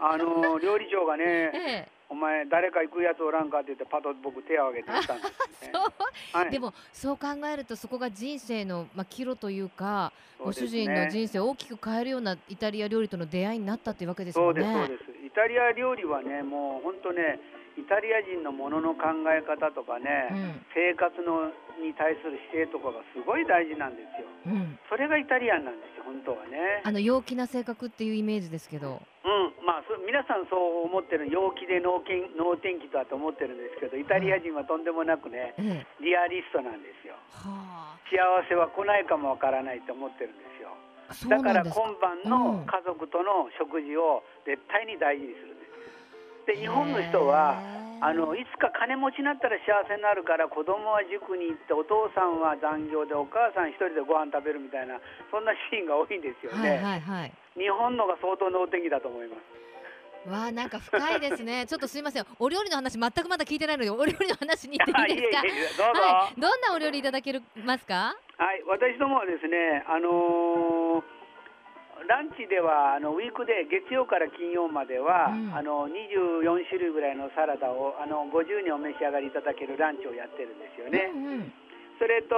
[0.00, 1.50] あの 料理長がねえ
[1.86, 1.88] え。
[2.08, 6.38] お前誰か行くやつおらんかって言ってパッと僕手を挙げてたんですよね そう。
[6.42, 14.62] はいでもそう考えるとそこが人生のまあ岐路というか、ご主そうですね人の人生を大きく変えるようなイタリア料理との出会いになったっていうわけですそうもんね。
[14.88, 17.38] ですそうですイタリア料理はねもう本当ね
[17.78, 20.66] イタリア人のものの考え方とかね、うん。
[20.74, 24.28] 生活のに対する姿勢とかがすごい大事なんですよ。
[24.46, 24.78] うん。
[24.88, 26.82] それがイタリアンなんですよ本当はね。
[26.84, 29.00] あの陽気な性格っていうイメージですけど。
[29.24, 29.66] うん。
[29.66, 36.04] まあそ皆さんそう思ってる陽気で能天能天気だと思ってるんですけどイタリア人はとんでもなくねええ。
[36.04, 37.14] リアリストなんですよ。
[37.30, 40.74] は幸せは来ないかもわからないと思ってるんですよ。
[41.30, 41.64] だから。
[41.64, 45.54] 今晩の家族との食事を絶対に大事にする。
[45.54, 45.59] ん
[46.46, 47.58] で日本の人は
[48.02, 54.96] あのいつか金持ちになったら幸せになるから子供は塾に行ってお父さんは残業でお母さん一人でご飯食べるみたいな
[55.30, 57.32] そんなシーンが多いんですよはいね、はいはい。
[57.60, 61.64] 日本のが相当能天気だと思いますわあなんか深いですね。
[61.68, 62.26] ちょっとすいません。
[62.38, 65.40] お料理の話全くまだ聞いてないのでお料理の話に行っていいですか？
[65.48, 66.40] いえいえどはい。
[66.40, 67.32] どんなお料理いただけ
[67.64, 68.14] ますか？
[68.36, 71.19] はい、私どもはですね、あのー
[72.08, 81.10] ランチではあのウィークで月曜から金曜までは、うんあの24種類ぐらいのサラダをあの50人お召し上がりいただけるランチをやってるんですよね。
[81.12, 81.52] うんうん。
[81.98, 82.32] それと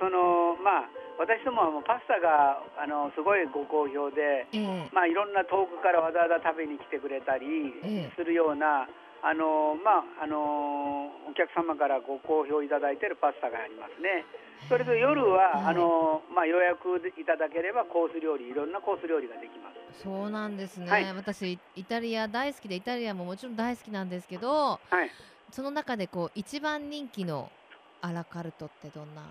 [0.00, 7.46] そのまあ私どもはもうパスタがあのすごいご好評で、ええまあいろんな遠くからわざわざ食べに来てくれたり
[7.84, 8.88] ええするような。
[9.24, 14.28] あのまああのお客様からご好評いただいているパスタがありますね。
[14.68, 15.74] それと夜は、はい。
[15.74, 20.02] あのまあ、予約いただければコース料理いろんなコース料理ができます。
[20.02, 21.14] そうなんですね、はい。
[21.14, 25.10] 私イタリア大好きでイタリアももちろん大好きなんですけどはい、
[25.52, 27.50] その中でこう一番人気の
[28.00, 29.22] アラカルトってどんな？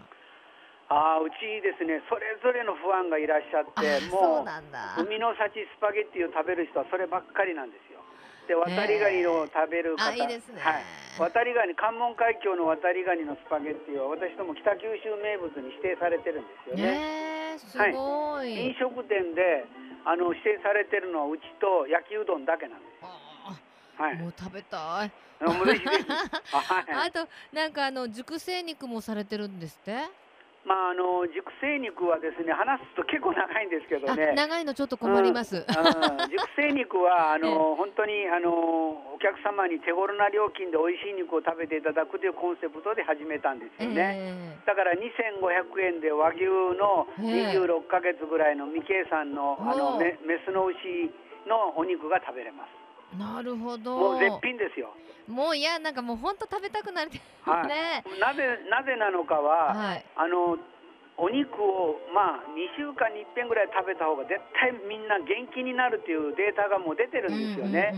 [0.90, 8.00] ああうちですねそれぞれのファンがいらっしゃあってもう海の幸スパゲッティを食べる人はそればっかりなんですよ。
[8.48, 10.60] で渡りガニを食べる方、あいいですね。
[10.62, 10.84] はい、
[11.18, 16.84] 渡りガニ関門海峡の渡りガニのスパゲッティは私ども北九州名物に指定されてるんですよね。
[16.84, 19.66] ねえすごい、飲食店で
[20.06, 23.06] あの指定されてるのはうちと焼きうどんだけなんです。
[23.06, 23.14] あ
[24.02, 24.18] はい。
[24.18, 25.12] もう食べたい。
[25.44, 30.08] あ となんかあの熟成肉もされてるんですって、
[30.64, 34.32] まああの熟成肉はですね話すと結構長いんですけどあね。
[34.32, 35.62] 長いのちょっと困ります、うん。
[35.62, 36.32] うん。
[36.32, 44.18] 熟成肉はあの、 本当にあのお客様に手頃な料金で美味しい肉を食べていただくというコンセプトで始めたんですよね。
[44.20, 51.12] えだから2500円で和牛のええ26ヶ月ぐらいの未計算のあのメメスの牛
[51.46, 52.83] のお肉が食べれます。
[53.14, 53.98] えなるほど。
[53.98, 54.94] もう絶品ですよ。
[55.28, 57.68] もういやなんかもう本当食べたくなるはい。
[57.68, 60.06] ねなぜなぜなのかは、はい。
[60.16, 60.58] あの
[61.18, 67.94] お肉をまあ2週間に一遍ぐらい食べた方が絶対みんな元気になるっていうデータがもう出てるんですよね。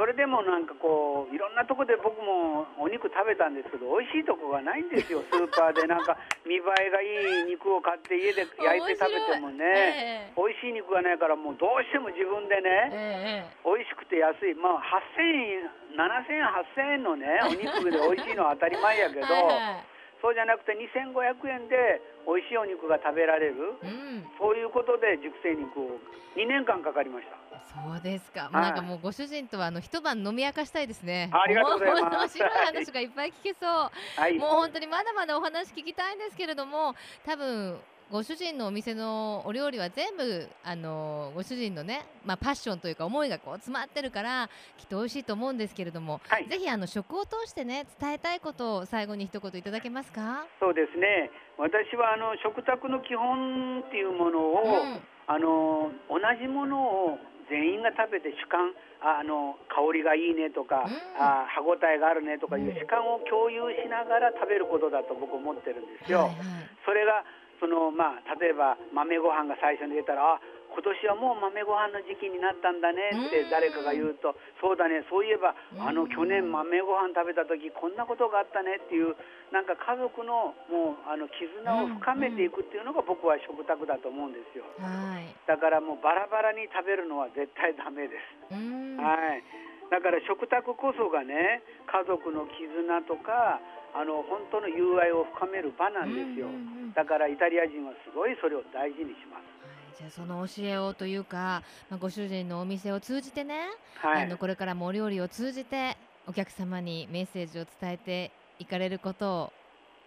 [0.00, 5.20] それでもなんかこういろんなとこで僕もお肉食べたんですけど美味しいとこがないんですよ。
[5.28, 5.84] スーパーで。
[5.84, 6.16] なんか
[6.48, 10.72] 見栄えがいい肉を買って家で焼いて食べてもね、美味しい。
[10.72, 13.68] 肉がないからもうどうしても自分でえねええ。
[13.68, 14.54] 美味しくて安い。
[14.54, 19.50] まあ8000円7000円8000円のねお肉で美味しいのは当たり前やけど、えはいは
[19.84, 19.93] い
[20.24, 26.00] そうじゃなくて2500円で美味しいお肉が食べられるうんそういうことで熟成肉を
[26.32, 27.36] 2年間かかりました。
[27.68, 28.48] そうですか。
[28.50, 31.30] いもうなんかもうご主人とはあの一晩飲み明かしたいですね。
[31.30, 33.90] ありがとうございますも面白い話がいっぱい聞けそう。
[34.16, 36.94] はいもう本当にまだまだお話聞きたいんですけれども、
[37.26, 37.78] 多分
[38.10, 46.46] ご主人のお店のお料理は全部あのご主人のね、まあ、パッションというか思いがこう詰まってるからきっと美味しいと思うんですけれども、はい。
[46.46, 50.46] ぜひあの食を通してね伝えたいことを最後に一言いただけますか？
[50.60, 51.30] そうですね。
[51.58, 55.00] 私はあの食卓の基本っていうものを、うん。
[55.26, 60.92] あの同じものを全員が食べて主観ああの香りがいいねとか、うん。
[61.18, 62.74] あ歯ごたえがあるねとかいううん。
[62.76, 66.18] 主観を共有しながら食べることだと僕思ってるんですよ。
[66.18, 66.68] はいはい。
[66.84, 67.24] それが
[67.60, 70.40] そのまあ例えば豆ご飯が最初に出たらあ
[70.74, 79.14] 今年はもう豆ご飯の時期になったんだねって誰かが言うと、そうだねそういえばあの去年豆ご飯食べた時こんなことがあったねっていう
[79.54, 84.66] なんか家族のもうあの絆を深めていくっていうのが僕は食卓だと思うんですよ。
[84.82, 88.16] はいだからもうバラバラに食べるのは絶対ダメで
[88.50, 88.56] す。
[88.56, 89.44] うんはい。
[89.92, 93.60] だから食卓こそがね、家族の絆とか、
[93.94, 96.48] あの本当の友愛を深める場なんですよ。
[96.94, 99.98] だからイタリア人はすごいそれを大事にします。
[99.98, 104.38] じゃあその教えをというか、まあ、ご主人のお店を通じてね、はいあの。
[104.38, 109.52] これからもお料理を通じてお客様にメッセージを伝えていかれることを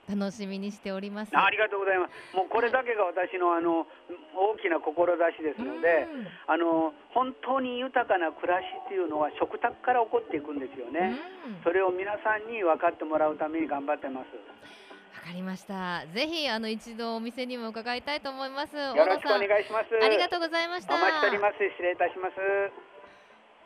[0.07, 1.31] 楽しみにしております。
[1.35, 2.35] ありがとうございます。
[2.35, 3.85] もうこれだけが私のあの
[4.35, 11.19] 大きな志ですので、うんあの本当に豊かな暮らしっていうのは食卓から起こっていくんですよね。
[11.47, 14.31] うんそれを皆さんに分かってもらうために頑張ってます。
[15.17, 16.05] わかりました。
[16.13, 18.75] ぜひあの一度お店にも伺いたいと思います。
[18.75, 19.89] よろしくお願いします。
[20.03, 20.95] ありがとうございました。
[20.95, 21.53] お待ちしております。
[21.57, 22.97] 失礼いたします。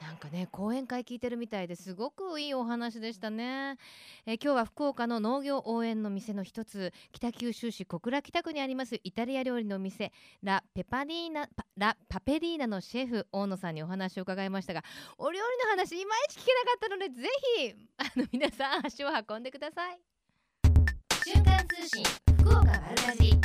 [0.02, 3.78] なんかね講演会聞いてるみたいですごくいいお話でしたね、
[4.26, 10.12] えー今日は福岡の農業応援の店の一つ北九州市小倉北区にありますイタリア料理の店
[10.42, 14.84] ラ・ペパリーナパラ・パペリーナのシェフ大野さんにお話を伺いましたが
[15.20, 20.11] お料理の話いまいち聞けなかったのでぜひあの皆さん足を運んでください
[21.24, 22.04] 瞬間通信
[22.40, 23.42] 福岡丸かじり。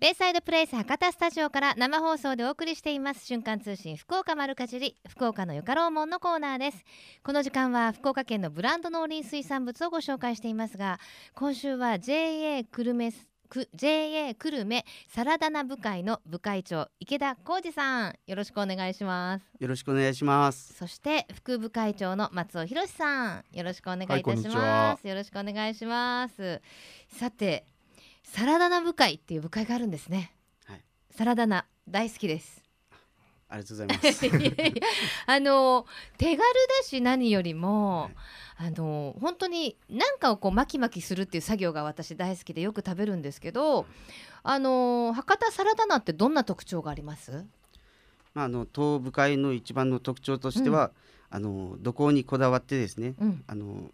[0.00, 3.26] ベイサイドプレイス博多スタジオから生放送でお送りしています。
[3.26, 6.84] 瞬間通信福岡丸かじり福岡のよかろうもんのコーナーです。
[7.22, 10.98] この時間は福岡県のブランド農林水産物をご紹介していますが
[11.34, 13.12] 今週は JA 久留米
[13.54, 19.44] く JA 久留米サラダナ部会の部会長池田浩二さんよろしくお願いします。
[19.60, 20.74] よろしくお願いします。
[20.74, 24.96] そして副部会長の松尾博さんよろしくお願いいたしまは。
[25.00, 26.60] す、よろしくお願いします。
[27.08, 27.64] さて
[28.24, 30.32] サラダナ部会っていう部会があるんですね、
[30.66, 30.80] はい。
[31.16, 32.63] サラダナ大好きです
[33.54, 34.26] ありがとうございます。
[35.26, 35.86] あの
[36.18, 36.44] 手軽だ
[36.82, 38.10] し何よりも、
[38.56, 43.86] あの本当に何かをこう巻き巻きするっていう作業が私大好きでよく食べるんですけど
[44.42, 47.44] あの博多サラダナってどんな特徴があります？
[48.34, 50.90] まああの東部会の一番の特徴としては、
[51.30, 53.44] あの土工にこだわってですね、うん。
[53.46, 53.90] あの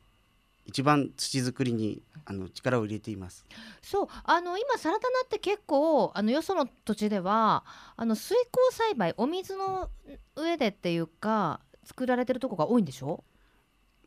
[0.66, 3.44] 一番土作りにあの力を入れています。
[3.83, 7.64] そうあの今サラダナって結構あのよその土地では
[7.96, 9.90] あの水耕栽培お水の
[10.37, 13.24] 上でっていうか作られてるとこが多いんでしょ、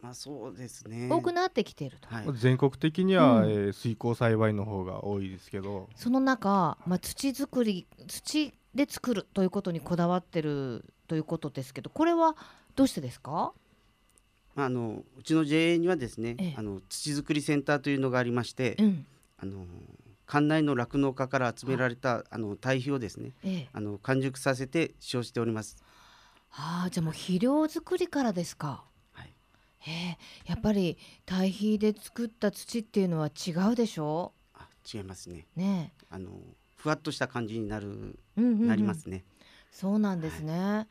[0.02, 1.10] まあそうですね。
[1.12, 2.28] 多くなってきているとはい。
[2.36, 12.36] 全国的には、うんえー水耕栽培の方が多いですけどその中、まあ、土作り土で作るということにこだわってるということですけどこれは
[12.76, 13.54] どうしてですか？
[14.56, 16.56] まああのうちの JA にはですね、ええ。
[16.58, 19.06] あの土作りセンターというのがありまして、うん。
[19.38, 19.66] あの
[20.26, 22.38] 館内の酪農家から集められたあ。
[22.38, 25.78] の堆肥をですね、ええ、あの完熟させて使用しております。
[26.52, 28.84] ああじゃあもう肥料作りからですか。
[29.12, 29.34] はい。
[29.80, 30.18] へえ。
[30.46, 34.34] やっぱり堆肥で作った土っていうのは違うでしょ？
[34.54, 35.48] あ違いますね。
[35.56, 36.30] ねあの
[36.76, 38.68] ふわっとした感じになる、え、うんうんうん。
[38.68, 39.24] なりますね。
[39.72, 40.88] そうなんですね、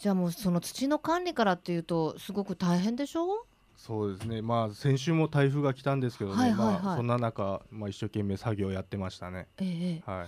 [0.00, 3.46] じゃあもうその土の管理からっていうとすごく大変でしょ？
[3.76, 4.40] そうですね。
[4.40, 6.82] まあ先週も台風が来たんですけどね、はいはいはい。
[6.82, 9.46] まあ、そんな中、まあ、一生懸命作業やってましたね。
[9.58, 10.10] ええええ。
[10.10, 10.26] はい。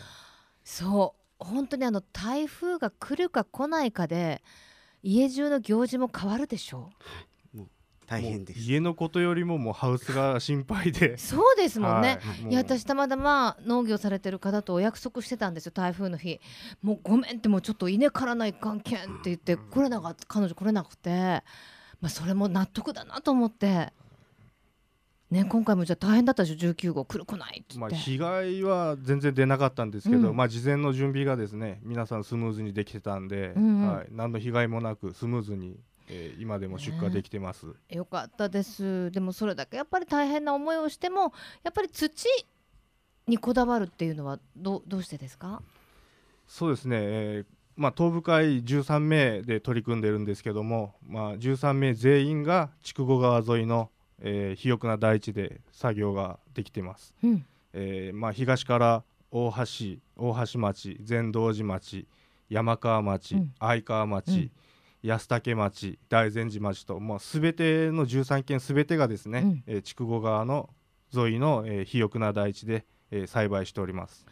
[0.62, 1.44] そう。
[1.44, 4.42] 本当にあの台風が来るか来ないかで
[5.02, 6.90] 家中の行事も変わるでしょ？
[8.12, 8.52] 大変で。
[8.58, 11.16] 家のことよりももうハウスが心配で。
[11.18, 12.50] そうですもんね、はい。
[12.50, 16.38] いや私たまたま農業されてる方とお約束してたんですよ台風の日。
[16.82, 21.42] もうごめんってもうちょっと稲刈らないかんけんって言って来れなかった彼女来れなくて。
[22.00, 23.92] まあそれも納得だなと思って。
[25.30, 30.36] ね今回もじゃあ大変だったでしょ？19号来る来ないって言まあ、被害は全然出なかったんですけど、うん。
[30.36, 33.88] まあ、事前の準備がですね皆さんスムーズにできてたんで、うんうん。
[33.88, 35.80] はい、何の被害もなくスムーズに、
[36.14, 37.66] えー今でも出荷できてます。
[37.88, 39.10] よかったです。
[39.10, 42.10] でもそれだけやっぱり大変な思いをしてもやっぱり土
[43.26, 45.62] にこだわるっていうのはどうどうしてですか？
[46.46, 57.14] そうですね、えーまあ、東部会13名で取り組んでるんですけども、まあ、13名全員が筑後川沿いの、えー肥沃な大地で作業ができてます。
[57.24, 57.46] うん。
[57.72, 62.06] えーまあ、東から大橋大橋町善道寺町
[62.50, 63.54] 山川町、うん。
[63.58, 64.50] 相川町、うん
[65.02, 70.70] 安武町大善寺町と、まあ、全ての13県全てがですね、うんえー筑後川の
[71.14, 74.24] 沿いの、えー肥沃な大地で、えー栽培しております。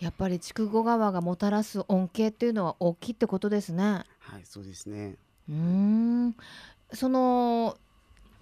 [0.00, 4.04] やっぱり筑後川がもたらす恩恵っていうのは大きいってことですね。
[4.20, 5.16] はいそうですね
[5.48, 6.36] うーん
[6.92, 7.76] その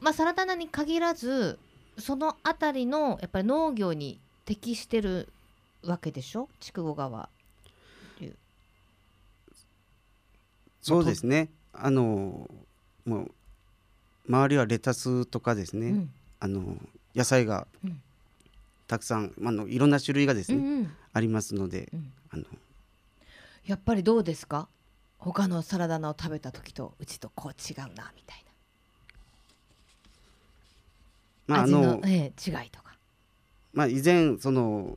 [0.01, 1.59] まあサラダ菜に限らず
[1.99, 5.28] そのあたりのやっぱり農業に適してる
[5.82, 6.49] わけでしょ？
[6.61, 7.28] 筑後川。
[10.82, 11.49] そうですね
[11.81, 12.51] あの
[13.05, 13.33] もう
[14.29, 16.11] 周りはレタスとかですね、うん。
[16.41, 16.77] あの
[17.14, 18.01] 野菜がうん。
[18.87, 20.97] たくさん、まああのいろんな種類がですね、うんうん。
[21.12, 22.12] ありますので、うん。
[22.31, 22.45] あの。
[23.64, 24.68] やっぱりどうですか？
[25.18, 28.45] 他のサラダ菜を食べた時とうちとこう違うなみたい
[31.49, 32.95] な、まああ味ののええ違いとか。
[33.72, 34.97] まあ以前その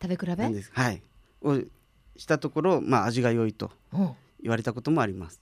[0.00, 1.02] 食べ比べなんですはい
[1.42, 1.56] を
[2.16, 4.10] したところまあ味が良いとうん
[4.42, 5.40] 言われたこともあります。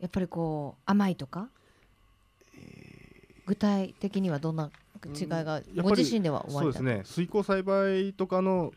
[0.00, 1.48] やっぱりこう甘いとか、
[3.46, 4.70] 具体的にはどんな
[5.04, 5.62] 違いが？
[5.82, 7.02] ご自身ではそうですね。
[7.04, 8.72] 水耕栽培とかの、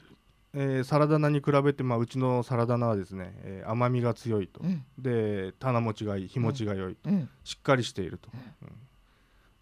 [0.54, 4.84] えーサラダ菜に比べて、まあ、うちのサラダ菜はですね、えー甘みが強いと、うん。
[4.98, 7.30] で棚持ちがいい日持ちが良いと、うん。
[7.44, 8.72] しっかりしていると、うん。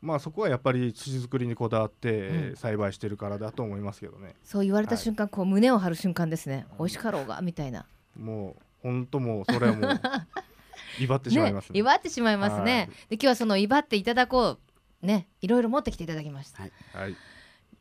[0.01, 4.35] まあそこはやっぱり土作りにこだわって、えー栽培してるからだと思いますけどね。
[4.43, 6.65] そう言われた瞬間、こう胸を張る瞬間ですね。
[6.77, 7.85] 美味しかろうがみたいな。
[8.19, 10.01] もう本当もうそれはもう
[10.99, 11.73] 威張ってしまいますね。
[11.73, 14.57] ね威張ってしまいますね、で今日はその威張っていただこ
[15.01, 16.71] うねいろいろ持ってきていただきました、はい。
[16.93, 17.15] はい。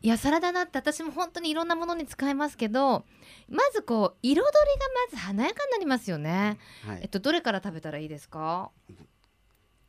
[0.03, 3.05] いやサラダ菜って私も本当にいろんなものに使えますけど
[3.51, 4.47] まずこう彩りが
[5.11, 7.01] まず華やかになりますよね、はい。
[7.03, 8.71] えっとどれから食べたらいいですか？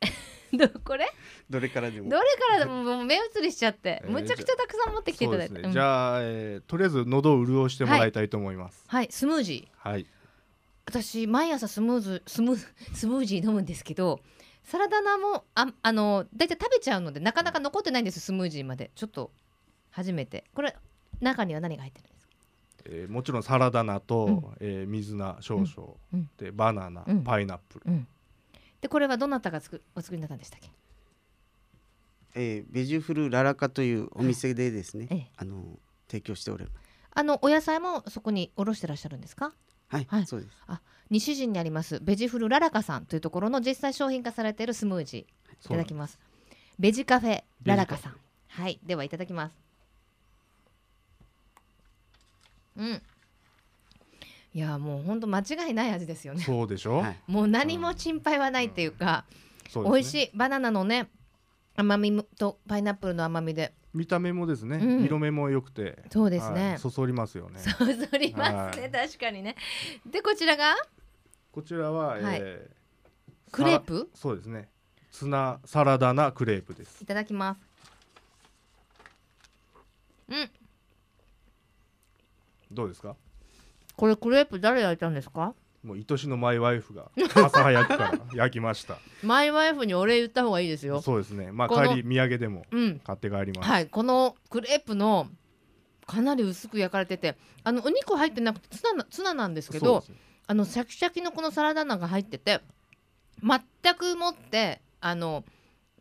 [0.52, 1.10] どこれ
[1.48, 2.10] どれからでも。
[2.10, 8.84] どれからでももう目移りしちゃって、えーむちゃくちゃたくさん持ってきていただいて、そうですね、うんじゃあ、えーとりあえず喉を潤してもらいたいと思います。
[8.86, 9.88] はいスムージー。
[9.90, 10.06] はい、
[10.92, 12.56] 私毎朝スムーズスムー
[12.94, 14.20] スムージー飲むんですけど
[14.62, 18.90] サラダ菜もああの大体食べちゃうのでなかなか残ってないんですスムージーまで。
[18.94, 19.32] ちょっと
[19.90, 20.44] 初めて。
[20.54, 20.76] これ
[21.20, 22.32] 中には何が入ってるんですか？
[22.84, 24.56] えーもちろんサラダ菜と、うん。
[24.60, 26.30] えー水菜少々、うん。
[26.36, 27.24] でバナナ、うん。
[27.24, 28.06] パイナップル、うん。
[28.80, 30.70] でこれはどなたが作お作りになったんでしたっけ？
[32.34, 35.30] えーベジフルララカというお店でですね、ええ。
[35.36, 35.78] あの
[36.08, 36.74] 提供しております。
[37.14, 39.52] あのお野菜もそこにおろしてらっしゃるんですか？
[39.92, 40.26] はい、はい。
[40.26, 40.52] そうです。
[41.10, 46.18] 西陣にありますベジフルララカさんというところの実際商品化されているスムージーいただきます。
[46.78, 48.16] ベジカフェララカさん。
[48.48, 49.52] はいではいただきます。
[52.76, 53.02] うん。
[54.54, 56.42] いやもうほんと間違いない味ですよね。
[56.42, 57.18] そうでしょ、はい。
[57.26, 59.26] もう何も心配はないっていうか、
[59.68, 60.00] そうですね。
[60.00, 61.10] 美味しいバナナのね
[61.76, 65.04] 甘みとパイナップルの甘みで見た目もですね、うん。
[65.04, 66.70] 色目も良くてそうですね。
[66.70, 67.58] はいそそりますよね。
[67.60, 67.84] そそ
[68.18, 69.56] りますね、は確かにね。
[70.06, 70.74] でこちらが？
[71.50, 72.22] こちらは、はい。
[72.40, 72.82] えー
[73.52, 74.08] クレープ？
[74.14, 74.70] さそうですね。
[75.10, 77.02] ツナサラダなクレープです。
[77.02, 77.60] いただきます。
[80.30, 80.50] うん。
[82.70, 83.14] どうですか？
[83.94, 85.54] これクレープ誰焼いたんですか？
[85.82, 88.98] もう愛しのマイワイフが 朝早くから焼きました。
[89.22, 91.00] マイワイフにお礼言った方がいいですよ。
[91.00, 91.50] そうですね。
[91.50, 93.00] まあ帰り土産でもうん。
[93.00, 93.88] 買って帰ります、はい。
[93.88, 95.28] このクレープの
[96.06, 100.04] かなり薄く焼かれててあのお肉入ってなくてツナなツナなんですけど
[100.46, 102.60] あのシャキシャキのこのサラダ菜が入ってて
[103.42, 105.44] 全くもってあの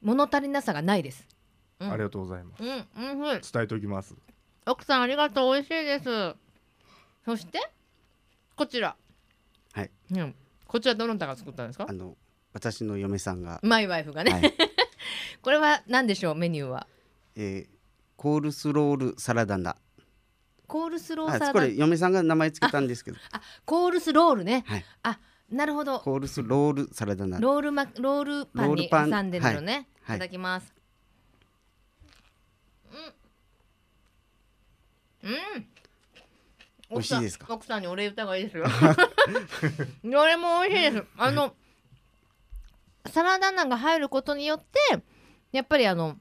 [0.02, 1.28] 物足りなさがないです。
[1.80, 1.92] うん。
[1.92, 2.64] ありがとうございます。
[2.64, 4.16] うん、うん、うん、伝えておきます。
[4.68, 5.54] 奥さんありがとう。
[5.54, 6.36] 美味しいです。
[7.26, 7.60] そして
[8.56, 8.96] こちら。
[9.74, 9.92] はい。
[10.12, 10.36] うん、
[10.68, 11.86] こちらどなたが作ったんですか？
[11.90, 11.94] あ？
[11.94, 12.18] の
[12.54, 14.32] 私の嫁さんが、マイワイフがね。
[14.32, 14.54] はい
[15.42, 16.36] これは何でしょう？
[16.36, 16.86] メニューは？
[17.36, 17.82] えー
[18.18, 19.76] コールスロールサラダナ。
[20.68, 21.54] コールスローサはい、ラダ。
[21.54, 23.18] これ嫁さんが名前つけたんですけど、
[23.66, 24.64] コールスロールね。
[24.68, 25.20] はいあ、
[25.50, 26.00] なるほど。
[26.02, 27.40] コールスロールサラダナ。
[27.40, 29.88] ロールマロールパンにロールパン挟んでるのね。
[30.08, 30.72] い、はいただきます。
[35.24, 35.32] うん。
[35.32, 35.68] うん。
[36.92, 37.46] 美味しいですか？
[37.54, 38.66] 奥さんにお礼言った方がいいですよ。
[40.04, 41.06] どれも美味しいです。
[41.18, 41.56] あの
[43.10, 44.80] サラダ菜が入ることによって
[45.52, 46.18] やっぱりあの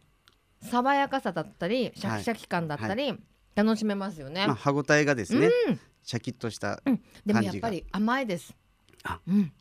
[0.63, 3.15] 爽やかさだったりシャキシャキ感だったり、
[3.55, 4.47] 楽しめますよね。
[4.47, 6.81] まあ歯ごたえがですね、うんシャキッとした、
[7.27, 8.55] でも感じがやっぱり甘いです。
[9.03, 9.53] あうん。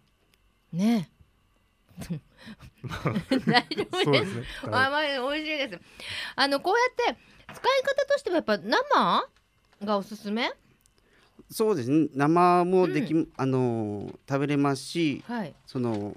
[0.72, 1.20] ねえ。
[3.45, 4.03] 大丈夫で。
[4.05, 5.80] そうですすねはい甘い美味しいです。
[6.38, 7.20] あのこうやって
[7.53, 9.28] 使い方としてはやっぱ生
[9.86, 10.49] がおすすめ？
[11.50, 11.89] そうです。
[11.89, 15.56] ね生もでき、あのー食べれますしはい。
[15.66, 16.16] その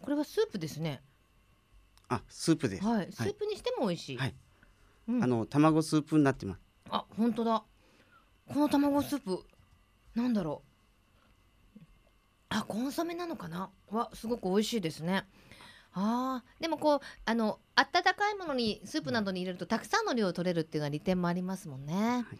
[0.00, 1.00] これはスープですね。
[2.10, 3.08] あスープです、はい。
[3.10, 4.18] スープにしても美味しい。
[4.18, 4.34] はい。
[5.08, 5.24] うん。
[5.24, 6.60] あの卵スープになってます。
[6.90, 7.64] あ本当だ。
[8.52, 9.42] この卵スープ
[10.14, 10.60] なんだろ
[11.78, 11.80] う。
[12.50, 13.70] あコンソメなのかな？
[13.90, 15.24] わすごく美味しいですね。
[15.94, 16.62] あー。
[16.62, 21.94] でもこうあの温かいものにスープなどに入れるとたくさんの量を取れるっていうのは利点もありますもんね。
[21.94, 22.38] はい、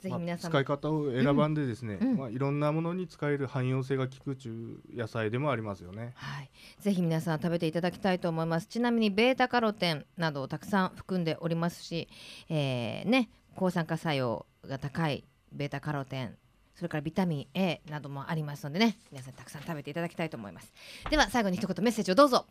[0.00, 2.08] ぜひ皆さんも、まあ使い方を選ばんでですね、うん。
[2.08, 2.16] うん。
[2.18, 6.12] まあ、いろんなものに使える汎用性が効く中野菜でもありますよね。
[6.14, 8.66] はい、ぜひ皆さん食べていただきたいと思います。
[8.66, 12.08] ちなみにベータカロテンなどをたくさん含んでおりますし、
[12.48, 16.36] えーね抗酸化作用が高いベータカロテン
[16.76, 20.72] それからビタミン A などもありますのでね皆さんたくさん食べていただきたいと思います。
[21.10, 22.46] では最後に一言メッセージをどうぞ。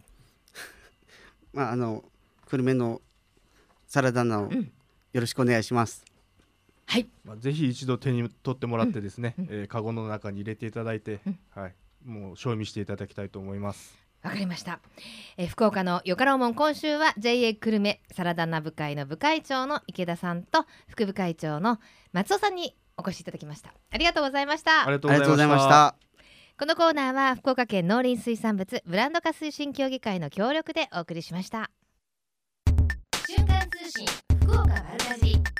[1.52, 2.04] まああの
[2.46, 3.02] 久留米の
[3.88, 4.72] サラダ菜をん。
[5.14, 6.09] よろしくお願いします。
[6.90, 7.08] はい。
[7.24, 9.50] まあ、ぜひ一度手に取ってもらってですね、うんうん。
[9.52, 11.40] えーカゴの中に入れていただいて、うん。
[11.52, 13.96] はい、もう賞味していただきたいと思います。
[14.24, 14.82] わかりました、
[15.38, 21.80] えー福岡のよかろうもん今週は JA 久留米サラダ菜部会の部会長の池田さんと副部会長の
[22.12, 23.74] 松尾さんにお越しいただきました。
[23.92, 24.82] ありがとうございました。
[24.82, 25.96] ありがとありがとうございました。
[26.60, 31.70] このコーナーは福岡県農林水産物ブランド化推進協議会の協力でお送りしました。
[33.28, 34.06] 瞬間通信
[34.42, 35.59] 福岡丸かじ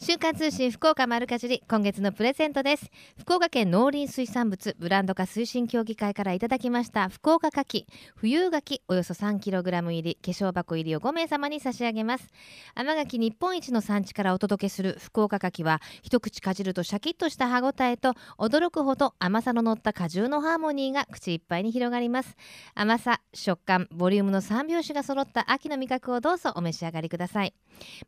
[0.00, 2.90] り瞬間通信福岡丸かじり今月のプレゼントです。
[3.18, 7.84] 福岡県農林水産物ブランド化推進協議会からいただきました福岡牡蠣
[8.16, 10.18] 冬牡蠣およそ 3kg 入り。
[10.22, 12.28] 化粧箱入りを5名様に差し上げます。
[12.74, 22.36] 甘牡蠣日本一の産地からお届けする福岡牡蠣は一口かじるとシャキッとした歯ごたえと驚くほど甘さの乗った果汁のハーモニーが口いっぱいに広がります。
[22.74, 27.54] 甘さ食感ボリュームの3拍子が揃った秋の味覚をどうぞお召し上がりください。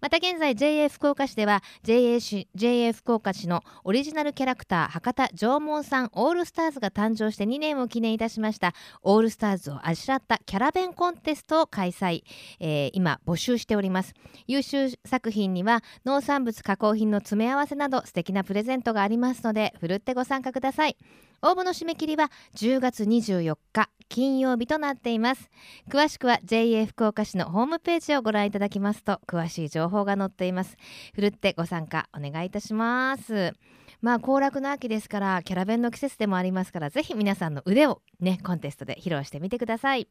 [0.00, 8.72] また現在 JA 福岡市では JA, JA 福岡市のオリジナルキャラクター博多縄文さんオールスターズが誕生して2年を記念いたしました。
[9.02, 12.22] オールスターズをあしらったキャラ弁コンテストを開催、
[12.60, 14.14] えー今募集しております。
[14.46, 20.96] 優秀作品には農産物加工品の詰め合わせなど素敵なプレゼントがありますのでふるってご参加ください。
[21.42, 25.50] 応募の締め切りは10月24日金曜日となっています。
[25.88, 30.76] 詳しくは JA 福岡市のホームページをご覧いただきますと詳しい情報が載っています。
[31.14, 33.54] ふるってご参加お願いいたします。
[34.00, 40.08] まあ行楽の秋ですからキャラ弁の季節でもありますからぜひ皆さんの腕をねコンテストで披露してみてください。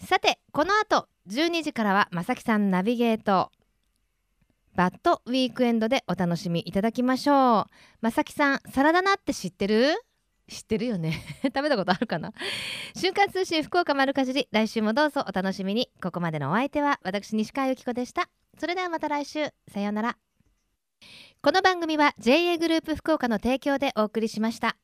[0.00, 3.50] さてこの後12時からはまさきさんナビゲート。
[4.78, 7.64] バッドウィークエンドでお楽しみいただきましょう。
[8.00, 9.96] まさきさんサラダ菜って知ってる？
[10.46, 11.20] 知ってるよね。
[11.42, 12.32] 食べたことあるかな？
[12.94, 15.90] 瞬間通信福岡丸かじり来週もどうぞお楽しみに。
[16.00, 18.30] ここまでのお相手は私西川由紀子でした。
[18.56, 19.52] それではまた来週。
[19.66, 20.16] さようなら。
[21.42, 24.76] この番組は JA グループ福岡の提供でお送りしました